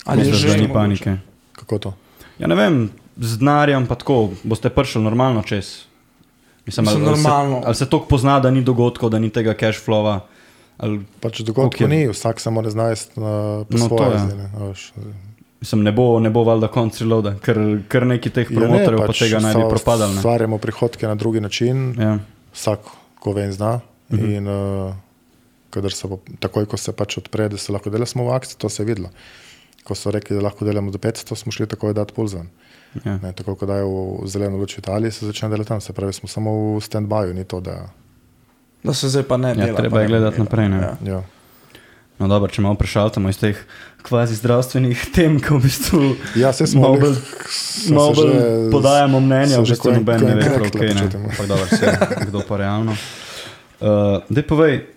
Ali 0.05 0.19
misliš, 0.21 0.37
že 0.37 0.49
da 0.49 0.55
ni 0.55 0.63
mogoče? 0.63 0.75
panike? 0.75 1.17
Kako 1.55 1.79
to? 1.79 1.91
Ja, 2.39 2.47
ne 2.47 2.55
vem, 2.55 2.79
z 3.17 3.39
denarjem 3.39 3.87
pa 3.87 3.95
tako, 3.95 4.17
boste 4.43 4.69
prišli 4.69 5.01
normalno 5.01 5.43
čez. 5.43 5.87
Mislim, 6.67 6.85
Mislim, 6.85 7.03
ali, 7.03 7.07
ali, 7.07 7.17
se, 7.17 7.23
normalno. 7.23 7.63
ali 7.63 7.75
se 7.75 7.87
toliko 7.87 8.09
pozna, 8.09 8.41
da 8.41 8.51
ni 8.51 8.63
dogodkov, 8.63 9.11
da 9.11 9.19
ni 9.19 9.31
tega 9.31 9.55
cash 9.55 9.79
flowa. 9.79 10.21
Ali, 10.77 11.01
Pač 11.21 11.41
dogodkov 11.41 11.81
je? 11.81 11.89
ni, 11.89 12.09
vsak 12.09 12.41
se 12.41 12.51
mora 12.51 12.71
znajti 12.71 13.03
uh, 13.13 13.23
po 13.63 13.67
No, 13.71 13.79
no, 13.79 13.89
to 13.89 13.97
svoje. 13.97 14.13
je. 14.13 14.19
zdaj, 14.21 14.37
ne, 14.37 14.51
a 14.53 14.65
veš, 14.65 14.93
mislim, 15.61 15.83
ne 15.83 15.93
bo, 15.93 16.19
ne 16.19 16.31
bo 16.31 16.43
valjda 16.43 16.69
konc 16.69 17.01
reloada, 17.01 17.37
ker, 17.37 17.57
ker 17.87 18.03
neki 18.05 18.31
teh 18.31 18.49
promotorjev 18.49 18.99
ja, 18.99 19.07
pa 19.07 19.13
tega 19.15 19.39
naj 19.39 19.55
bi 19.55 19.69
propadali. 19.71 20.13
ne. 20.13 20.19
Ustvarjamo 20.19 20.59
prihodke 20.59 21.07
na 21.07 21.15
drugi 21.15 21.41
način, 21.41 21.95
Ja. 21.97 22.19
vsak, 22.53 22.81
ko 23.17 23.33
ve 23.33 23.45
in 23.45 23.53
zna. 23.53 23.81
Mhm. 24.11 24.31
In 24.33 24.49
uh, 24.49 24.95
kadar 25.75 25.93
se 25.93 26.09
bo, 26.09 26.21
takoj, 26.39 26.69
ko 26.71 26.79
se 26.79 26.95
pač 26.95 27.19
odpre, 27.19 27.49
da 27.51 27.59
se 27.59 27.75
lahko 27.75 27.91
dela, 27.91 28.07
smo 28.07 28.29
v 28.29 28.37
akciji, 28.37 28.61
to 28.63 28.71
se 28.71 28.83
je 28.83 28.89
videlo. 28.89 29.11
Ko 29.85 29.97
so 29.99 30.13
rekli, 30.15 30.37
da 30.39 30.47
lahko 30.47 30.65
delamo 30.65 30.95
do 30.95 30.99
500, 30.99 31.37
smo 31.37 31.53
šli 31.53 31.67
takoj 31.69 31.93
dati 31.95 32.15
pulz 32.17 32.39
ven. 32.39 32.49
Ja. 33.03 33.19
Ne, 33.19 33.33
tako 33.35 33.57
kot 33.59 33.69
dajo 33.69 33.91
v 34.23 34.31
zeleno 34.31 34.57
luč 34.57 34.77
v 34.79 34.85
Italiji, 34.85 35.11
se 35.13 35.27
začne 35.27 35.51
delati 35.51 35.69
tam. 35.69 35.81
Se 35.83 35.93
pravi, 35.93 36.15
smo 36.15 36.31
samo 36.31 36.51
v 36.77 36.81
stand-byu, 36.81 37.35
ni 37.35 37.45
to, 37.45 37.59
da. 37.61 37.91
Da 38.85 38.95
se 38.95 39.09
zdaj 39.09 39.27
pa 39.27 39.37
ne 39.37 39.55
dela. 39.55 39.75
treba 39.77 39.97
pa 39.99 40.03
je 40.03 40.09
gledati 40.09 40.37
dela. 40.37 40.45
naprej, 40.45 40.69
ne. 40.69 40.79
Ja. 40.79 40.93
Ja. 41.05 41.21
No, 42.15 42.29
dobro, 42.31 42.47
če 42.47 42.63
malo 42.63 42.79
prešaltamo 42.79 43.27
iz 43.29 43.39
teh 43.43 43.59
kvazi 44.07 44.37
zdravstvenih 44.39 45.01
tem, 45.11 45.41
ko 45.43 45.59
v 45.59 45.67
bistvu 45.67 46.01
Ja, 46.39 46.53
malo 46.79 47.01
bolj 47.03 47.19
že- 48.15 48.71
podajamo 48.71 49.19
mnenja, 49.21 49.59
v 49.59 49.67
bistvu 49.67 49.99
noben 49.99 50.23
ne 50.23 50.35
ve, 50.39 50.47
prav 50.47 50.71
kaj 50.71 50.95
ne. 50.95 51.07
Ampak 51.11 51.47
dobro, 51.51 51.67
se, 51.67 51.87
kdo 52.31 52.45
pa 52.47 52.55
realno. 52.63 52.95
Uh, 53.83 54.23
Dej 54.31 54.47
povej, 54.47 54.94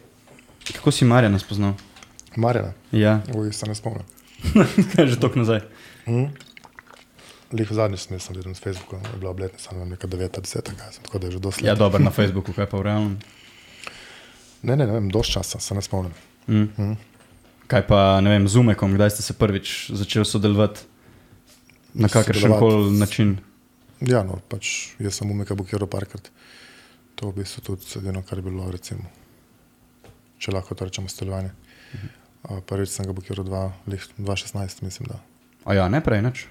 kako 0.73 0.91
si 0.91 1.05
Marjana 1.05 1.39
spoznal? 1.39 1.73
Marjana, 2.35 2.73
Ja, 2.91 3.21
uj, 3.35 3.53
se 3.53 3.67
ne 3.67 3.75
spomnim. 3.75 4.05
že 5.11 5.19
tok 5.19 5.35
nazaj. 5.35 5.61
Hm? 6.05 6.29
Lih 7.51 7.69
zadnjič 7.71 8.03
sem 8.07 8.19
sem 8.19 8.35
videl 8.35 8.51
na 8.51 8.59
Facebooku, 8.59 8.99
je 8.99 9.19
bila 9.19 9.31
obletnica, 9.31 9.71
ne 9.71 9.79
vem, 9.79 9.89
neka 9.95 10.07
9, 10.07 10.41
10, 10.43 10.71
kaj 10.77 10.91
sem, 10.91 11.03
tako 11.03 11.19
da 11.19 11.27
je 11.27 11.31
že 11.31 11.39
dosti. 11.39 11.65
Ja, 11.65 11.75
dobro, 11.75 12.03
na 12.03 12.11
Facebooku, 12.17 12.53
kaj 12.53 12.67
pa 12.67 12.77
v 12.77 12.87
realnem. 12.89 13.15
Ne, 14.63 14.75
ne, 14.75 14.83
ne 14.85 14.93
vem, 14.93 15.09
dosti 15.09 15.39
časa 15.39 15.59
se 15.59 15.75
ne 15.75 15.81
spomnim. 15.81 16.13
Mm. 16.47 16.67
Hm? 16.75 16.93
Kaj 17.67 17.87
pa, 17.87 18.21
ne 18.21 18.31
vem, 18.35 18.47
z 18.47 18.59
Umekom, 18.59 18.93
kdaj 18.95 19.15
ste 19.15 19.23
se 19.23 19.33
prvič 19.35 19.91
začeli 19.91 20.25
sodelovati? 20.25 20.85
Na 21.97 22.07
kakršen 22.11 22.53
koli 22.59 22.91
način. 22.99 23.37
Ja, 24.03 24.21
no, 24.23 24.37
pač 24.51 24.93
jaz 25.01 25.17
sem 25.17 25.31
umika 25.31 25.55
bukiral 25.57 25.89
parkrat. 25.89 26.29
To 27.17 27.31
v 27.31 27.41
bistvu 27.41 27.63
tudi 27.65 27.87
edino, 27.97 28.21
kar 28.21 28.37
je 28.37 28.45
bilo, 28.45 28.67
recimo, 28.71 29.07
če 30.37 30.53
lahko 30.55 30.75
to 30.75 30.87
rečemo, 30.87 31.09
stelovanje. 31.11 31.51
Uh, 32.47 32.59
prvič 32.65 32.93
sem 32.93 33.07
ga 33.07 33.13
lih 33.87 34.07
2016, 34.17 34.83
mislim, 34.85 35.09
da. 35.11 35.19
A 35.65 35.73
ja, 35.73 35.87
ne 35.91 36.01
prej, 36.03 36.21
nič. 36.23 36.47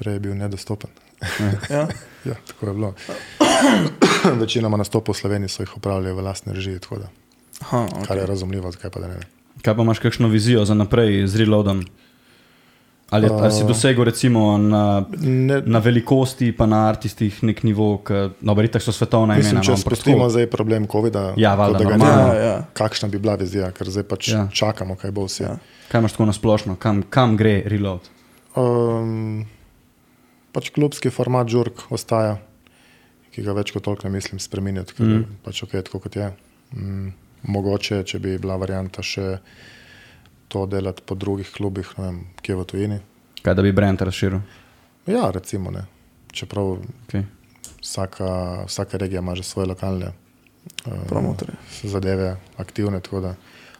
Prej 0.00 0.16
je 0.16 0.20
bil 0.20 0.34
nedostopen. 0.34 0.90
Ja. 1.68 1.88
Ja, 2.24 2.36
tako 2.48 2.66
je 2.66 2.74
bilo. 2.74 2.94
Večinoma 4.42 4.76
nastopov 4.80 5.14
v 5.14 5.20
Sloveniji 5.20 5.52
so 5.52 5.62
jih 5.62 5.76
upravljali 5.76 6.16
v 6.16 6.24
lastni 6.24 6.56
režiji, 6.56 6.80
tako 6.80 7.04
da, 7.04 7.08
Aha, 7.60 7.86
okay. 7.92 8.06
kar 8.06 8.16
je 8.16 8.26
razumljivo, 8.26 8.72
zakaj 8.72 8.90
pa 8.90 9.00
da 9.00 9.08
ne. 9.08 9.20
Kaj 9.62 9.76
pa 9.76 9.82
imaš 9.82 9.98
kakšno 9.98 10.28
vizijo 10.28 10.64
za 10.64 10.74
naprej 10.74 11.26
z 11.26 11.44
reloadom? 11.44 11.84
Ali, 13.10 13.26
je, 13.26 13.32
ali 13.32 13.52
si 13.52 13.62
Uh, 13.62 13.68
dosegel 13.68 14.04
recimo 14.04 14.58
na, 14.58 15.04
ne 15.18 15.62
na 15.66 15.78
velikosti, 15.78 16.52
pa 16.52 16.66
na 16.66 16.84
artistih 16.88 17.42
nek 17.42 17.62
nivo, 17.66 17.98
ki 18.06 18.30
no, 18.40 18.54
tako 18.54 18.84
so 18.84 18.92
svetovna 18.92 19.34
mislim, 19.34 19.50
imena. 19.58 19.64
če 19.66 19.70
no, 19.70 19.76
spustimo 19.76 20.16
tako- 20.18 20.30
zdaj 20.30 20.46
problem 20.46 20.86
COVID-a, 20.86 21.32
Ja, 21.36 21.54
valjda, 21.54 21.78
kot 21.78 21.86
da 21.86 21.90
ga 21.90 21.96
ni, 21.96 22.04
Ja, 22.04 22.42
ja. 22.42 22.64
kakšna 22.72 23.08
bi 23.08 23.18
bila 23.18 23.34
vizija, 23.34 23.72
ker 23.72 23.90
zdaj 23.90 24.02
pač 24.06 24.28
Ja. 24.28 24.48
čakamo, 24.52 24.94
kaj 24.94 25.10
bo 25.10 25.24
vse. 25.26 25.42
Ja. 25.44 25.56
Kaj 25.88 26.00
imaš 26.00 26.12
tako 26.12 26.26
na 26.26 26.32
splošno, 26.32 26.76
kam, 26.78 27.02
kam 27.02 27.36
gre 27.36 27.62
reload? 27.66 28.06
Um, 28.56 29.46
pač 30.52 30.70
klubski 30.70 31.10
format 31.10 31.48
žurk 31.50 31.90
ostaja, 31.90 32.38
ki 33.34 33.42
ga 33.42 33.52
več 33.52 33.72
kot 33.74 33.82
toliko 33.82 34.06
ne 34.08 34.14
mislim 34.14 34.38
spremeniti, 34.38 34.94
ker 34.94 35.06
mm. 35.06 35.12
je 35.18 35.24
pač 35.44 35.62
ok, 35.66 35.70
tako 35.82 35.98
kot 36.06 36.16
je. 36.16 36.30
Mm, 36.74 37.10
mogoče, 37.42 38.04
če 38.06 38.18
bi 38.22 38.38
bila 38.38 38.56
varianta 38.56 39.02
še 39.02 39.38
to 40.50 40.66
delati 40.66 41.02
po 41.02 41.14
drugih 41.14 41.46
klubih, 41.48 41.86
ne 41.96 42.04
vem, 42.04 42.18
kje 42.42 42.56
v 42.56 42.64
tujini. 42.66 42.98
Kaj 43.40 43.54
da 43.54 43.62
bi 43.62 43.72
brand 43.72 44.02
razširil? 44.02 44.40
Ja, 45.06 45.30
recimo, 45.30 45.70
ne. 45.70 45.86
čeprav 46.32 46.76
Okay. 47.06 47.24
vsaka, 47.80 48.26
vsaka 48.66 48.98
regija 48.98 49.18
ima 49.18 49.34
že 49.34 49.42
svoje 49.42 49.66
lokalne 49.66 50.10
uh, 50.10 50.92
Promotorje. 51.08 51.54
zadeve, 51.82 52.36
aktivne. 52.56 53.00
Da, 53.00 53.34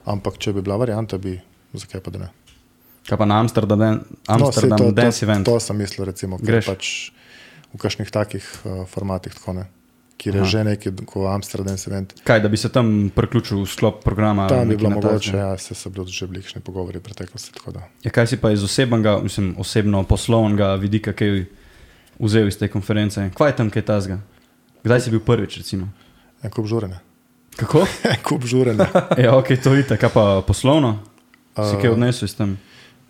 ampak 0.04 0.38
če 0.38 0.52
bi 0.52 0.62
bila 0.62 0.76
varianta, 0.76 1.18
bi 1.18 1.36
zakaj 1.74 2.00
pa 2.00 2.10
da 2.10 2.18
ne. 2.18 2.28
Kaj 3.06 3.18
pa 3.18 3.24
na 3.24 3.38
Amsterdam, 3.40 4.00
Amsterdam 4.26 4.78
No, 4.78 4.84
to, 4.84 4.92
Dance 4.92 5.20
to, 5.20 5.26
Event? 5.26 5.46
to 5.46 5.60
sem 5.60 5.76
mislil, 5.76 6.06
recimo, 6.06 6.38
Greš. 6.38 6.66
pač 6.66 6.84
v 7.70 7.78
kakšnih 7.78 8.10
takih 8.10 8.44
uh, 8.64 8.86
formatih, 8.86 9.34
tako 9.34 9.52
ne. 9.52 9.66
Kjer 10.20 10.34
je 10.34 10.40
Aha. 10.40 10.48
že 10.50 10.64
neki, 10.64 10.90
kot 11.08 11.24
Amsterdam 11.32 11.76
event. 11.86 12.12
Kaj, 12.24 12.40
da 12.40 12.48
bi 12.48 12.56
se 12.56 12.68
tam 12.68 13.08
priključil 13.08 13.62
v 13.62 13.66
sklop 13.66 14.02
programa? 14.04 14.44
Tam 14.48 14.68
bi 14.68 14.74
nekaj 14.74 14.76
bilo 14.76 14.90
mogoče, 14.90 15.36
ja, 15.36 15.56
se 15.56 15.72
so 15.74 15.88
bili 15.88 16.06
že 16.06 16.26
bližnji 16.26 16.60
pogovori 16.60 17.00
v 17.00 17.02
preteklosti. 17.02 17.56
tako. 17.56 17.72
Ja, 18.04 18.10
kaj 18.10 18.26
si 18.26 18.36
pa 18.36 18.50
iz 18.52 18.60
osebnega, 18.60 19.16
mislim, 19.18 19.54
osebno 19.58 20.02
poslovnega 20.04 20.74
vidika, 20.76 21.16
kaj 21.16 21.46
vzel 22.20 22.48
iz 22.48 22.58
te 22.58 22.68
konference? 22.68 23.30
Kaj 23.32 23.48
je 23.48 23.56
tam 23.56 23.70
kaj 23.70 23.82
tazga? 23.82 24.18
Kdaj 24.84 25.00
si 25.00 25.10
bil 25.10 25.24
prvič, 25.24 25.56
recimo? 25.56 25.88
En 26.44 26.50
kup 26.52 26.68
žurene. 26.68 27.00
Kako? 27.56 27.86
En 28.04 28.20
kup 28.28 28.44
žurene. 28.44 28.86
Ja, 29.24 29.32
ok, 29.36 29.56
to 29.56 29.72
vidite, 29.72 29.96
kaj 29.96 30.12
pa 30.12 30.42
poslovno? 30.44 30.98
Si 31.56 31.80
kaj 31.80 31.90
Uh, 31.90 31.96
odnesel 31.96 32.28
iz 32.28 32.36
tam? 32.36 32.58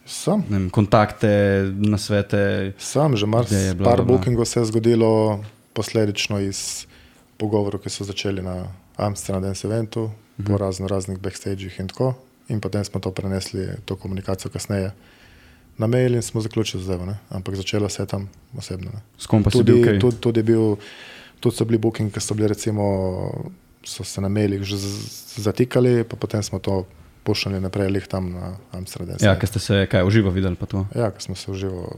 Sam, 0.07 0.43
Vem, 0.49 0.71
kontakte, 0.71 1.31
nasvete. 1.75 2.73
sam, 2.79 3.15
že 3.17 3.27
mar, 3.27 3.47
Ideje, 3.47 3.75
bla, 3.75 3.91
par 3.91 4.03
bookingov 4.03 4.47
se 4.47 4.61
je 4.61 4.65
zgodilo 4.67 5.43
posledično 5.73 6.41
iz 6.41 6.87
pogovorov, 7.41 7.81
ki 7.81 7.91
so 7.91 8.05
začeli 8.05 8.45
na 8.45 8.69
Amsterdam 8.97 9.43
Dance 9.49 9.67
eventu, 9.67 10.11
-huh. 10.41 10.47
po 10.47 10.59
razno 10.59 10.89
raznih 10.89 11.19
backstageh 11.19 11.81
in 11.81 11.89
tako. 11.89 12.15
In 12.49 12.61
potem 12.61 12.85
smo 12.85 13.01
to 13.01 13.11
prenesli, 13.11 13.69
to 13.85 13.97
komunikacijo 13.97 14.51
kasneje 14.51 14.91
na 15.79 15.87
mail 15.87 16.15
in 16.15 16.23
smo 16.23 16.41
zaključili 16.41 16.83
zdaj, 16.83 16.99
ne? 17.07 17.19
ampak 17.29 17.55
začelo 17.55 17.89
se 17.89 18.03
je 18.03 18.07
tam 18.07 18.29
osebno. 18.59 18.91
Ne? 18.95 19.01
S 19.19 19.27
kom 19.27 19.43
pa 19.43 19.51
si 19.51 19.63
bil 19.63 19.77
Tudi, 19.77 19.85
kaj? 19.85 19.99
tudi, 19.99 20.17
tudi, 20.17 20.43
bil, 20.43 20.77
tudi 21.41 21.57
so 21.57 21.65
bili 21.65 21.79
bookingi, 21.79 22.13
ki 22.13 22.21
so 22.21 22.35
bili 22.35 22.49
recimo, 22.49 22.85
so 23.85 24.05
se 24.05 24.21
na 24.21 24.29
mailih 24.29 24.63
že 24.63 24.77
zatikali, 25.37 26.05
pa 26.05 26.17
potem 26.17 26.43
smo 26.43 26.59
to 26.59 26.85
pošiljali 27.25 27.63
naprej, 27.63 27.89
lih 27.89 28.07
tam 28.07 28.33
na 28.33 28.57
Amsterdam. 28.73 29.17
Ja, 29.21 29.39
ker 29.39 29.49
ste 29.49 29.59
se 29.59 29.87
kaj 29.91 30.05
uživo 30.05 30.31
videli 30.31 30.57
pa 30.57 30.67
to. 30.67 30.87
ja 30.95 31.11
ker 31.11 31.23
smo 31.23 31.35
se 31.35 31.51
uživo 31.51 31.97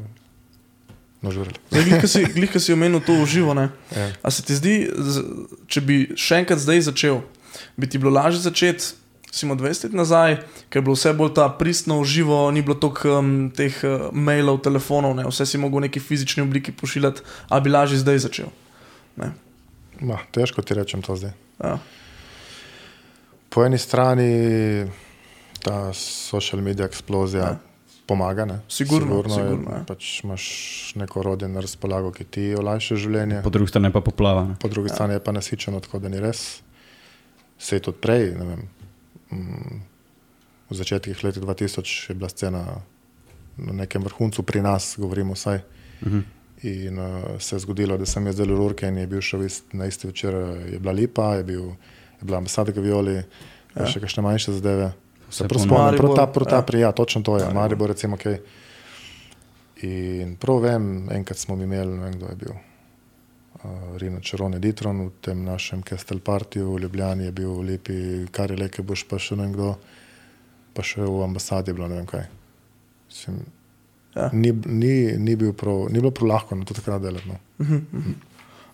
glih, 1.71 2.01
ko 2.03 2.09
si, 2.11 2.25
glih, 2.35 2.57
si 2.59 2.75
omenil 2.75 3.03
to 3.07 3.15
uživo, 3.23 3.55
ne? 3.55 3.69
Ja. 3.95 4.09
A 4.23 4.31
se 4.35 4.43
ti 4.43 4.57
zdi, 4.59 4.75
če 5.71 5.83
bi 5.87 5.99
še 6.19 6.43
enkrat 6.43 6.59
zdaj 6.63 6.89
začel, 6.91 7.23
bi 7.79 7.87
ti 7.87 8.01
bilo 8.03 8.11
lažje 8.11 8.43
začeti, 8.43 8.99
imel 9.43 9.57
20 9.57 9.87
let 9.87 9.95
nazaj, 9.97 10.35
ker 10.69 10.83
je 10.83 10.85
bilo 10.85 10.97
vse 10.99 11.15
bolj 11.17 11.33
ta 11.39 11.47
pristno 11.57 12.01
uživo, 12.03 12.51
ni 12.53 12.61
bilo 12.63 12.75
toliko 12.77 13.21
um, 13.23 13.49
teh 13.55 13.79
uh, 13.87 14.11
mailov, 14.13 14.61
telefonov, 14.67 15.15
ne? 15.17 15.25
vse 15.31 15.47
si 15.49 15.63
mogel 15.63 15.81
v 15.81 15.87
neki 15.87 16.03
fizični 16.03 16.45
obliki 16.45 16.75
pošiljati, 16.75 17.25
a 17.49 17.61
bi 17.63 17.73
lažje 17.73 18.03
zdaj 18.03 18.25
začel. 18.27 18.53
Ne? 19.17 19.33
Ma, 20.05 20.21
težko 20.35 20.61
ti 20.67 20.77
rečem 20.77 21.01
to 21.07 21.17
zdaj. 21.17 21.33
Ja. 21.63 21.79
Po 23.53 23.65
eni 23.65 23.79
strani 23.79 24.31
ta 25.63 25.93
social 25.97 26.63
media 26.65 26.89
eksplozija 26.91 27.55
Ja. 27.55 27.72
Pomaga. 28.07 28.45
Ne? 28.45 28.59
Sigurno, 28.69 29.07
sigurno, 29.07 29.35
sigurno, 29.35 29.71
je, 29.71 29.79
ja. 29.79 29.85
pač 29.89 30.25
imaš 30.25 30.45
neko 31.01 31.21
orodje 31.21 31.49
na 31.49 31.63
razpolago, 31.65 32.13
ki 32.13 32.25
ti 32.25 32.45
olajša 32.59 32.99
življenje. 33.05 33.41
Po 33.45 33.53
drugi 33.55 33.73
strani 33.73 33.93
pa 33.95 34.03
poplava. 34.05 34.45
Ne? 34.51 34.59
po 34.61 34.69
drugi 34.73 34.91
ja. 34.91 34.97
strani 34.97 35.19
je 35.19 35.25
pa 35.25 35.33
nasičeno, 35.33 35.81
tako 35.85 36.03
da 36.03 36.13
ni 36.13 36.21
res. 36.23 36.63
Se 37.63 37.79
je 37.79 37.85
tudi 37.87 38.01
prej, 38.03 38.33
ne 38.39 38.49
vem, 38.49 38.63
mm, 39.31 39.81
v 40.73 40.79
začetkih 40.81 41.25
let 41.25 41.39
2000 41.39 42.11
je 42.11 42.19
bila 42.19 42.31
scena 42.33 42.65
na 43.57 43.73
nekem 43.85 44.03
vrhuncu 44.03 44.43
pri 44.43 44.63
nas, 44.65 44.95
govorimo 44.99 45.37
vsaj. 45.39 45.61
Uh 46.03 46.13
-huh. 46.13 46.23
In 46.63 46.99
uh, 46.99 47.07
se 47.39 47.57
je 47.57 47.61
zgodilo, 47.61 47.97
da 47.99 48.07
sem 48.07 48.27
jaz 48.27 48.37
delal 48.37 48.61
urke 48.61 48.87
in 48.87 48.99
je 48.99 49.07
bil 49.07 49.21
še 49.21 49.39
ist, 49.47 49.65
na 49.73 49.87
isti 49.87 50.07
večer, 50.07 50.35
eh, 50.35 50.73
je 50.73 50.79
bila 50.79 50.93
Lipa, 50.93 51.35
je, 51.35 51.45
bil, 51.45 51.65
je 52.21 52.25
bila 52.25 52.39
ambasada 52.39 52.73
Gavioli, 52.73 53.15
ja. 53.75 53.87
še 53.87 54.01
kakšne 54.01 54.23
manjše 54.23 54.53
zadeve. 54.53 54.93
Se 55.33 55.47
prav 55.49 55.63
spomnim, 55.65 55.97
prav 55.97 56.15
ta, 56.17 56.27
prav 56.29 56.49
ta 56.51 56.61
pri, 56.63 56.83
ja, 56.85 56.93
točno 56.93 57.23
to 57.25 57.39
je, 57.41 57.47
Maribor 57.55 57.89
recimo, 57.95 58.19
kaj. 58.21 58.37
In 59.89 60.37
prav 60.37 60.61
vem, 60.63 61.09
enkrat 61.11 61.41
smo 61.41 61.57
imeli, 61.57 61.97
ne 61.97 62.05
vem 62.05 62.19
kdo 62.19 62.29
je 62.31 62.37
bil, 62.43 62.53
uh, 62.53 63.97
Rino 63.99 64.21
Čerone 64.21 64.61
Ditron 64.63 65.01
v 65.07 65.11
tem 65.25 65.41
našem 65.45 65.83
Kestel 65.83 66.21
Partiju 66.21 66.75
v 66.75 66.85
Ljubljani 66.85 67.25
je 67.25 67.33
bil 67.33 67.57
lepi, 67.65 67.97
kar 68.31 68.53
je 68.53 68.61
leke 68.61 68.85
boš 68.87 69.07
pa 69.09 69.19
še 69.19 69.41
ne 69.41 69.49
vem 69.49 69.57
kdo, 69.57 69.73
pa 70.77 70.85
še 70.87 71.03
v 71.03 71.25
ambasadi 71.25 71.73
je 71.73 71.75
bilo 71.81 71.89
ne 71.89 71.99
vem 72.03 72.07
kaj. 72.07 72.29
Mislim, 73.09 73.43
Ja. 74.13 74.27
ni, 74.33 74.53
ni, 74.67 75.17
ni, 75.17 75.37
bil 75.41 75.55
prav, 75.57 75.87
ni 75.89 75.97
bilo 75.97 76.11
prav 76.13 76.29
lahko 76.29 76.55
na 76.55 76.67
to 76.69 76.75
takrat 76.77 77.01
delati. 77.01 77.29
No. 77.29 77.39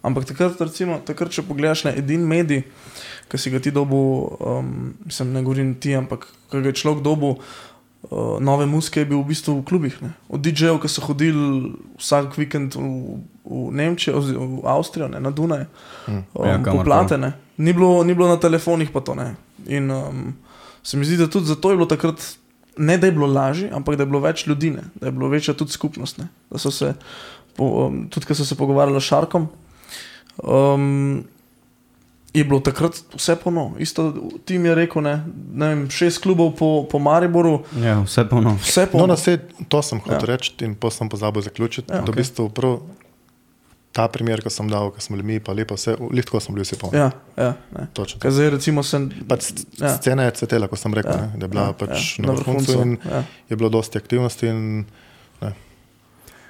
Ampak 0.03 0.29
takrat, 0.31 0.61
recimo, 0.63 1.01
takrat, 1.05 1.33
če 1.35 1.43
pogledaš 1.47 1.85
na 1.89 1.93
edini 1.99 2.27
medij, 2.27 2.63
ki 3.29 3.41
si 3.41 3.51
ga 3.51 3.61
ti 3.63 3.73
dobil, 3.75 4.31
um, 4.39 4.93
sem 5.11 5.33
ne 5.35 5.43
govorim 5.43 5.75
ti, 5.83 5.93
ampak 5.99 6.29
ki 6.53 6.63
ga 6.63 6.71
je 6.71 6.79
človek 6.81 7.03
dobil, 7.05 7.35
uh, 7.35 8.39
nove 8.41 8.69
muske 8.71 9.03
je 9.03 9.09
bil 9.11 9.21
v 9.21 9.35
bistvu 9.35 9.59
v 9.59 9.67
klubih. 9.69 9.99
Ne? 10.05 10.15
Od 10.31 10.41
DJ-jev, 10.45 10.79
ki 10.81 10.91
so 10.93 11.05
hodili 11.05 11.75
vsak 11.99 12.39
vikend 12.39 12.79
v, 12.79 13.19
v 13.43 13.65
Nemčijo, 13.75 14.23
v 14.23 14.63
Avstrijo, 14.71 15.11
ne? 15.13 15.21
na 15.21 15.35
Dunaj, 15.35 15.67
um, 16.07 16.23
Ja, 16.39 16.55
ja, 16.55 16.59
kamor 16.63 16.87
poplate. 16.87 17.19
Ne? 17.19 17.35
Ni, 17.59 17.75
bilo, 17.75 18.01
ni 18.07 18.15
bilo 18.15 18.31
na 18.31 18.39
telefonih, 18.39 18.95
pa 18.95 19.03
to 19.03 19.19
ne. 19.19 19.35
In 19.67 19.91
um, 19.91 20.29
se 20.83 20.97
mi 20.97 21.05
zdi, 21.05 21.19
da 21.19 21.27
tudi 21.27 21.51
zato 21.51 21.75
je 21.75 21.81
bilo 21.81 21.91
takrat. 21.91 22.23
Ne, 22.79 22.95
da 22.95 23.11
je 23.11 23.13
bilo 23.13 23.27
lažje, 23.27 23.73
ampak 23.75 23.97
da 23.99 24.07
je 24.07 24.11
bilo 24.13 24.23
več 24.23 24.47
ljudi, 24.47 24.71
ne? 24.71 24.87
da 24.95 25.11
je 25.11 25.13
bilo 25.13 25.27
večja 25.27 25.51
tudi 25.59 25.75
skupnost. 25.75 26.23
Ne? 26.23 26.31
Da 26.47 26.63
so 26.63 26.71
se, 26.71 26.95
po, 27.59 27.91
um, 27.91 28.05
tudi 28.07 28.31
ko 28.31 28.39
so 28.39 28.47
se 28.47 28.55
pogovarjali 28.55 29.03
s 29.03 29.11
Šarkom, 29.11 29.49
um, 30.39 31.25
je 32.31 32.45
bilo 32.45 32.61
takrat 32.61 32.93
vse 33.15 33.37
polno. 33.37 33.73
Isto 33.79 34.13
tim 34.45 34.65
je 34.65 34.75
rekel, 34.75 35.03
ne, 35.03 35.15
ne 35.53 35.69
vem, 35.69 35.91
šest 35.91 36.19
klubov 36.19 36.53
po, 36.55 36.85
po 36.85 36.99
Mariboru, 36.99 37.65
Ja, 37.77 38.01
vse 38.01 38.25
polno. 38.25 38.55
vse 38.57 38.81
No, 38.83 38.87
polno. 38.87 39.07
na 39.07 39.15
vse 39.15 39.39
to 39.69 39.83
sem 39.83 39.99
hotel 39.99 40.21
Ja. 40.21 40.27
reči 40.29 40.55
in 40.61 40.75
pa 40.75 40.91
sem 40.91 41.09
pozabil 41.09 41.43
zaključiti. 41.43 41.89
Ja, 41.89 42.03
okay. 42.03 42.13
V 42.13 42.17
bistvu 42.17 42.49
prav 42.49 42.79
ta 43.91 44.07
primer, 44.07 44.39
ki 44.39 44.51
sem 44.51 44.69
dal, 44.69 44.93
ki 44.93 45.01
smo 45.01 45.17
bili 45.17 45.27
mi, 45.27 45.41
pa 45.41 45.51
lepo 45.53 45.75
vse, 45.75 45.97
lift, 46.13 46.29
ko 46.29 46.39
smo 46.39 46.55
bili 46.55 46.63
vsi 46.63 46.77
polni. 46.77 46.99
Ja, 46.99 47.11
ja, 47.35 47.55
ne. 47.73 47.89
Točno. 47.93 48.21
Kaj 48.21 48.31
zdaj 48.31 48.51
recimo 48.51 48.83
sem. 48.83 49.09
Pač 49.27 49.49
Ja. 49.79 49.97
Scena 49.97 50.23
je 50.23 50.31
cvetela, 50.33 50.69
kot 50.69 50.79
sem 50.79 50.95
rekel, 50.95 51.11
Ja, 51.11 51.27
ne, 51.27 51.33
da 51.35 51.45
je 51.45 51.49
bila 51.49 51.63
ja, 51.63 51.73
pač 51.73 52.19
ja, 52.19 52.27
na 52.27 52.33
vrhuncu 52.33 52.73
vrhuncu, 52.73 52.83
in 52.83 53.11
ja. 53.11 53.25
je 53.49 53.57
bilo 53.57 53.69
dosti 53.69 53.99
aktivnosti. 53.99 54.47
In, 54.47 54.85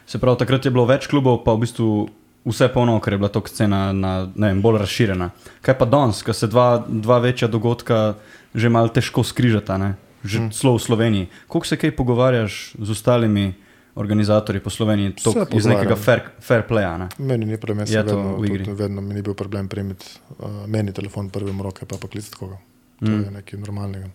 Se 0.09 0.19
pravi, 0.19 0.39
takrat 0.39 0.65
je 0.65 0.71
bilo 0.71 0.87
več 0.87 1.07
klubov, 1.07 1.43
pa 1.45 1.53
v 1.53 1.61
bistvu 1.61 2.09
vse 2.49 2.69
polno, 2.69 2.97
ker 2.99 3.13
je 3.13 3.19
bila 3.19 3.29
to 3.29 3.43
scena 3.45 3.93
na, 3.93 4.13
vem, 4.35 4.59
bolj 4.59 4.79
razširjena. 4.79 5.31
Kaj 5.61 5.75
pa 5.75 5.85
danes, 5.87 6.23
ko 6.23 6.33
se 6.33 6.47
dva, 6.47 6.69
dva 6.81 7.19
večja 7.21 7.49
dogodka 7.49 8.15
že 8.51 8.69
malo 8.69 8.89
težko 8.89 9.21
skrižata, 9.23 9.77
ne? 9.77 9.95
že 10.19 10.39
hmm. 10.39 10.51
celo 10.51 10.73
v 10.73 10.81
Sloveniji. 10.81 11.25
Koliko 11.47 11.67
se 11.67 11.77
kaj 11.77 11.93
pogovarjaš 11.93 12.55
z 12.75 12.91
ostalimi 12.91 13.55
organizatorji 13.95 14.61
po 14.61 14.71
Sloveniji, 14.71 15.13
tok, 15.15 15.53
iz 15.53 15.67
nekega 15.67 15.95
fair, 15.95 16.21
fair 16.41 16.63
playa? 16.63 16.97
Ne? 16.97 17.07
meni 17.19 17.45
ni 17.45 17.57
problem, 17.57 17.79
jaz 17.81 17.93
to 18.03 18.17
vedno, 18.17 18.37
v 18.37 18.45
igri. 18.47 18.65
tudi, 18.65 18.75
vedno 18.75 19.01
mi 19.01 19.15
ni 19.15 19.23
bil 19.23 19.35
problem 19.35 19.69
primiti 19.69 20.07
uh, 20.33 20.67
meni 20.67 20.93
telefon 20.93 21.29
prvi 21.29 21.51
v 21.51 21.61
roke, 21.61 21.85
pa 21.85 21.97
poklicati 21.97 22.37
koga. 22.37 22.59
To 22.99 23.07
Mm. 23.07 23.25
je 23.25 23.31
nekaj 23.31 23.61
normalnega. 23.61 24.09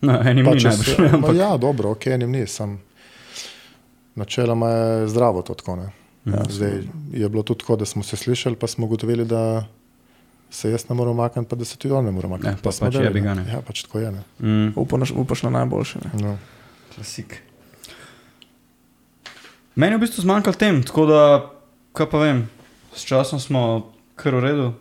No, 0.00 0.20
enim 0.22 0.44
Pa 0.44 0.54
ni 0.54 0.60
če 0.60 0.68
najbolj. 0.68 0.98
ma 1.00 1.18
ampak- 1.18 1.36
Ja, 1.36 1.56
dobro, 1.56 1.90
ok, 1.90 2.06
enim 2.08 2.30
ni, 2.30 2.46
sem. 2.46 2.78
Načeloma 4.14 4.68
je 4.68 5.08
zdravo 5.08 5.42
to 5.42 5.54
tako. 5.54 5.76
Ne? 5.76 5.88
Ja. 6.26 6.42
Zdaj, 6.50 6.82
je 7.12 7.28
bilo 7.28 7.42
tudi 7.42 7.60
tako, 7.60 7.76
da 7.76 7.86
smo 7.86 8.02
se 8.02 8.16
slišali, 8.16 8.56
pa 8.56 8.66
smo 8.66 8.86
ugotovili, 8.86 9.24
da 9.24 9.66
se 10.50 10.70
jaz 10.70 10.88
ne 10.88 10.94
morem 10.94 11.12
umakniti, 11.12 11.48
pa 11.48 11.56
da 11.56 11.64
se 11.64 11.76
tudi 11.76 11.94
on 11.94 12.04
ne 12.04 12.10
more 12.10 12.26
umakniti. 12.26 12.50
Ja, 12.50 12.62
pa 12.62 12.72
smo 12.72 12.86
pač 12.86 12.94
delali, 12.94 13.08
jebi 13.08 13.20
ga, 13.20 13.34
ne. 13.34 13.44
ne. 13.44 13.52
Ja, 13.52 13.60
pač 13.62 13.82
tako 13.82 13.98
je. 13.98 14.12
Ne? 14.12 14.22
Mm. 14.40 14.72
Upaš, 14.76 15.12
upaš 15.16 15.42
na 15.42 15.50
najboljše. 15.50 15.98
Ne? 16.04 16.22
No. 16.22 16.38
Klasik. 16.94 17.42
Meni 19.74 19.92
je 19.92 19.98
v 19.98 20.00
bistvu 20.00 20.24
zmanjkalo 20.24 20.56
tem, 20.56 20.82
tako 20.82 21.06
da, 21.06 21.20
kaj 21.94 22.10
pa 22.10 22.22
vem, 22.24 22.46
s 22.96 23.04
časom 23.06 23.40
smo 23.40 23.92
kar 24.16 24.34
v 24.34 24.40
redu. 24.40 24.72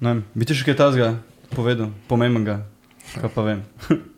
Ne 0.00 0.12
vem, 0.14 0.22
bi 0.34 0.46
ti 0.46 0.54
še 0.54 0.68
kaj 0.68 0.78
tazga 0.78 1.14
povedal, 1.54 1.90
pomembnega, 2.06 2.60
kaj 3.16 3.32
pa 3.34 3.46
vem. 3.46 3.64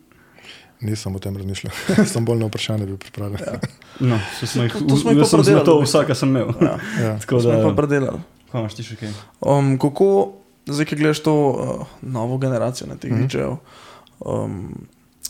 Nisem 0.81 1.15
o 1.15 1.19
tem 1.19 1.37
razmišljal, 1.37 1.73
sem 2.13 2.25
bolj 2.25 2.39
na 2.39 2.47
vprašanje 2.47 2.85
bil 2.85 2.97
pripravljen. 2.97 3.39
Ja. 3.45 3.59
No, 4.01 4.17
smo 4.41 4.63
jih, 4.63 4.73
To- 4.73 4.79
to 4.81 4.95
smo 4.97 5.11
jih 5.11 5.25
sem 5.27 5.39
predelali, 5.39 5.65
bistvu. 5.65 5.83
vsaka 5.83 6.15
sem 6.15 6.29
imel. 6.29 6.47
Ja. 6.61 6.77
Ja. 7.01 7.11
Tako 7.21 7.35
To 7.35 7.41
smo 7.41 7.51
da, 7.53 7.75
predelali. 7.75 8.19
kaj 8.51 8.59
imaš 8.59 8.73
ti 8.73 8.83
še 8.83 8.95
kaj? 8.97 9.11
Um, 9.41 9.75
kako, 9.77 10.07
zdaj, 10.65 10.85
ki 10.85 10.95
gledaš 10.95 11.19
to 11.19 11.33
uh, 11.33 11.57
novo 12.01 12.37
generacijo 12.37 12.87
na 12.87 12.95
teh 12.95 13.11
mm. 13.11 13.17
-hmm. 13.17 13.27
DJ-jev, 13.27 13.57
um, 14.19 14.73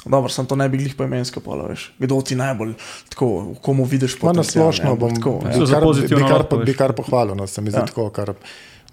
dobro, 0.06 0.30
sem 0.30 0.46
to 0.46 0.56
ne 0.56 0.70
bi 0.70 0.78
glih 0.78 0.96
poimensko 0.96 1.40
povedal, 1.40 1.68
veš, 1.68 1.92
kdo 2.00 2.22
ti 2.22 2.36
najbolj, 2.36 2.74
tako, 3.10 3.28
komu 3.62 3.84
vidiš 3.84 4.16
Pa 4.16 4.28
na 4.28 4.34
potencial, 4.34 4.72
splošno 4.72 4.96
bom, 4.96 5.16
tako, 5.16 5.40
Ja. 5.44 5.60
bi, 5.60 5.66
kar, 5.68 5.84
bi, 6.00 6.24
kar, 6.24 6.38
lahko, 6.38 6.58
bi 6.58 6.74
kar 6.74 6.94
pohvalil, 6.94 7.36
no, 7.36 7.48
se 7.48 7.62
mi 7.62 7.70
zdi 7.70 7.80
Ja. 7.80 7.86
tako, 7.86 8.10
kar 8.10 8.34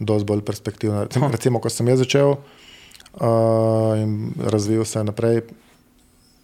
dosti 0.00 0.26
bolj 0.26 0.40
perspektivno. 0.40 1.04
Recimo, 1.04 1.28
recimo 1.28 1.60
ko 1.60 1.68
sem 1.68 1.88
jaz 1.88 1.98
začel 1.98 2.30
uh, 2.30 2.38
in 3.98 4.32
razvijal 4.40 4.84
se 4.84 5.04
naprej, 5.04 5.40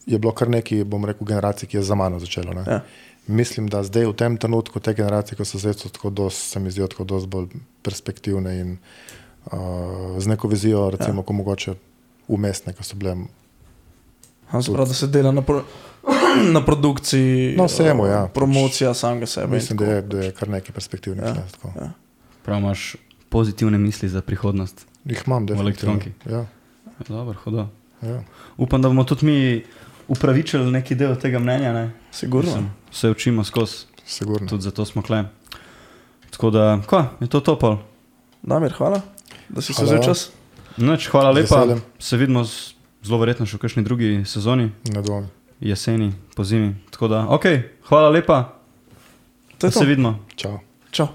je 0.07 0.19
bilo 0.19 0.33
kar 0.33 0.49
nekaj, 0.51 0.85
bom 0.85 1.05
rekel, 1.05 1.27
generacij, 1.27 1.69
ki 1.69 1.77
je 1.77 1.83
za 1.83 1.95
mano 1.95 2.19
začelo. 2.19 2.53
ne. 2.55 2.64
Ja. 2.67 2.81
Mislim, 3.27 3.69
da 3.69 3.83
zdaj 3.83 4.05
v 4.07 4.12
tem 4.12 4.37
trenutku 4.37 4.81
te 4.81 4.93
generacije, 4.95 5.37
ko 5.37 5.45
so 5.45 5.59
zdaj, 5.59 5.75
so 5.75 5.88
tako 5.88 6.11
dosti, 6.11 6.49
se 6.49 6.61
mi 6.61 6.71
zdijo 6.71 6.87
tako 6.93 7.05
dosti 7.05 7.29
bolj 7.29 7.47
perspektivne 7.83 8.59
in 8.61 8.77
uh, 9.47 9.53
z 10.19 10.27
neko 10.27 10.49
vizijo, 10.49 10.90
recimo, 10.90 11.23
ja. 11.23 11.25
ko 11.25 11.33
mogoče 11.33 11.75
umestne, 12.29 12.73
ko 12.73 12.85
so 12.85 12.97
bile. 12.97 13.17
Se 14.62 14.73
pravi, 14.73 14.88
da 14.88 14.95
se 14.95 15.07
dela 15.07 15.33
na, 15.33 15.43
pro, 15.43 15.64
na 16.57 16.61
produkciji, 16.64 17.57
No, 17.57 17.64
vsemu, 17.64 18.07
ja. 18.07 18.25
uh, 18.25 18.31
promocija 18.31 18.95
samega 18.95 19.27
sebe. 19.27 19.57
Mislim, 19.57 19.79
da 19.79 19.85
je, 19.85 20.03
da 20.03 20.21
je 20.21 20.33
kar 20.33 20.49
nekaj 20.49 20.75
perspektivnih. 20.75 21.25
Ja. 21.25 21.29
Ja. 21.29 21.47
Tako. 21.53 21.73
Ja. 21.81 21.90
Prav 22.45 22.59
imaš 22.59 22.97
pozitivne 23.29 23.79
misli 23.79 24.09
za 24.09 24.21
prihodnost. 24.23 24.87
Jih 25.05 25.23
imam, 25.27 25.47
da 25.47 25.55
elektronki. 25.55 26.12
Ja, 26.31 26.47
Dobro, 27.09 27.35
hodo. 27.45 27.69
ja. 28.03 28.23
Upam, 28.57 28.83
da 28.83 28.88
bomo 28.88 29.05
tudi 29.05 29.27
mi 29.27 29.64
upravičili 30.09 30.71
neki 30.71 30.95
del 30.95 31.17
tega 31.17 31.38
mnenja. 31.38 31.73
Ne? 31.73 31.90
Sigurno. 32.11 32.51
Mislim, 32.51 32.71
Se 32.90 33.11
učimo 33.11 33.45
skozi, 33.45 33.87
Sigurno. 34.07 34.49
tudi 34.49 34.62
zato 34.62 34.85
smo 34.85 35.03
kle. 35.03 35.25
Tako 36.31 36.51
da, 36.51 36.81
ko, 36.87 37.05
je 37.21 37.27
to 37.27 37.40
topol. 37.40 37.77
Damir, 38.43 38.73
hvala, 38.73 39.01
da 39.49 39.61
si 39.61 39.73
se 39.73 39.85
vzel 39.85 40.03
čas. 40.03 40.31
Noč, 40.77 41.07
hvala 41.07 41.31
lepa. 41.31 41.57
veseljem. 41.57 41.83
Se 41.99 42.17
vidimo 42.17 42.45
z, 42.45 42.75
zelo 43.03 43.19
verjetno 43.19 43.47
še 43.47 43.57
v 43.57 43.61
kakšni 43.61 43.83
drugi 43.83 44.25
sezoni, 44.25 44.71
Ne 44.87 45.03
dvomim. 45.03 45.31
jeseni, 45.61 46.12
po 46.35 46.45
zimi. 46.45 46.75
Tako 46.90 47.09
da, 47.09 47.27
ok, 47.29 47.45
hvala 47.85 48.09
lepa, 48.11 48.53
To 49.59 49.67
to. 49.67 49.71
se 49.71 49.85
vidimo. 49.87 50.19
Čau. 50.37 50.59
Čau. 50.90 51.09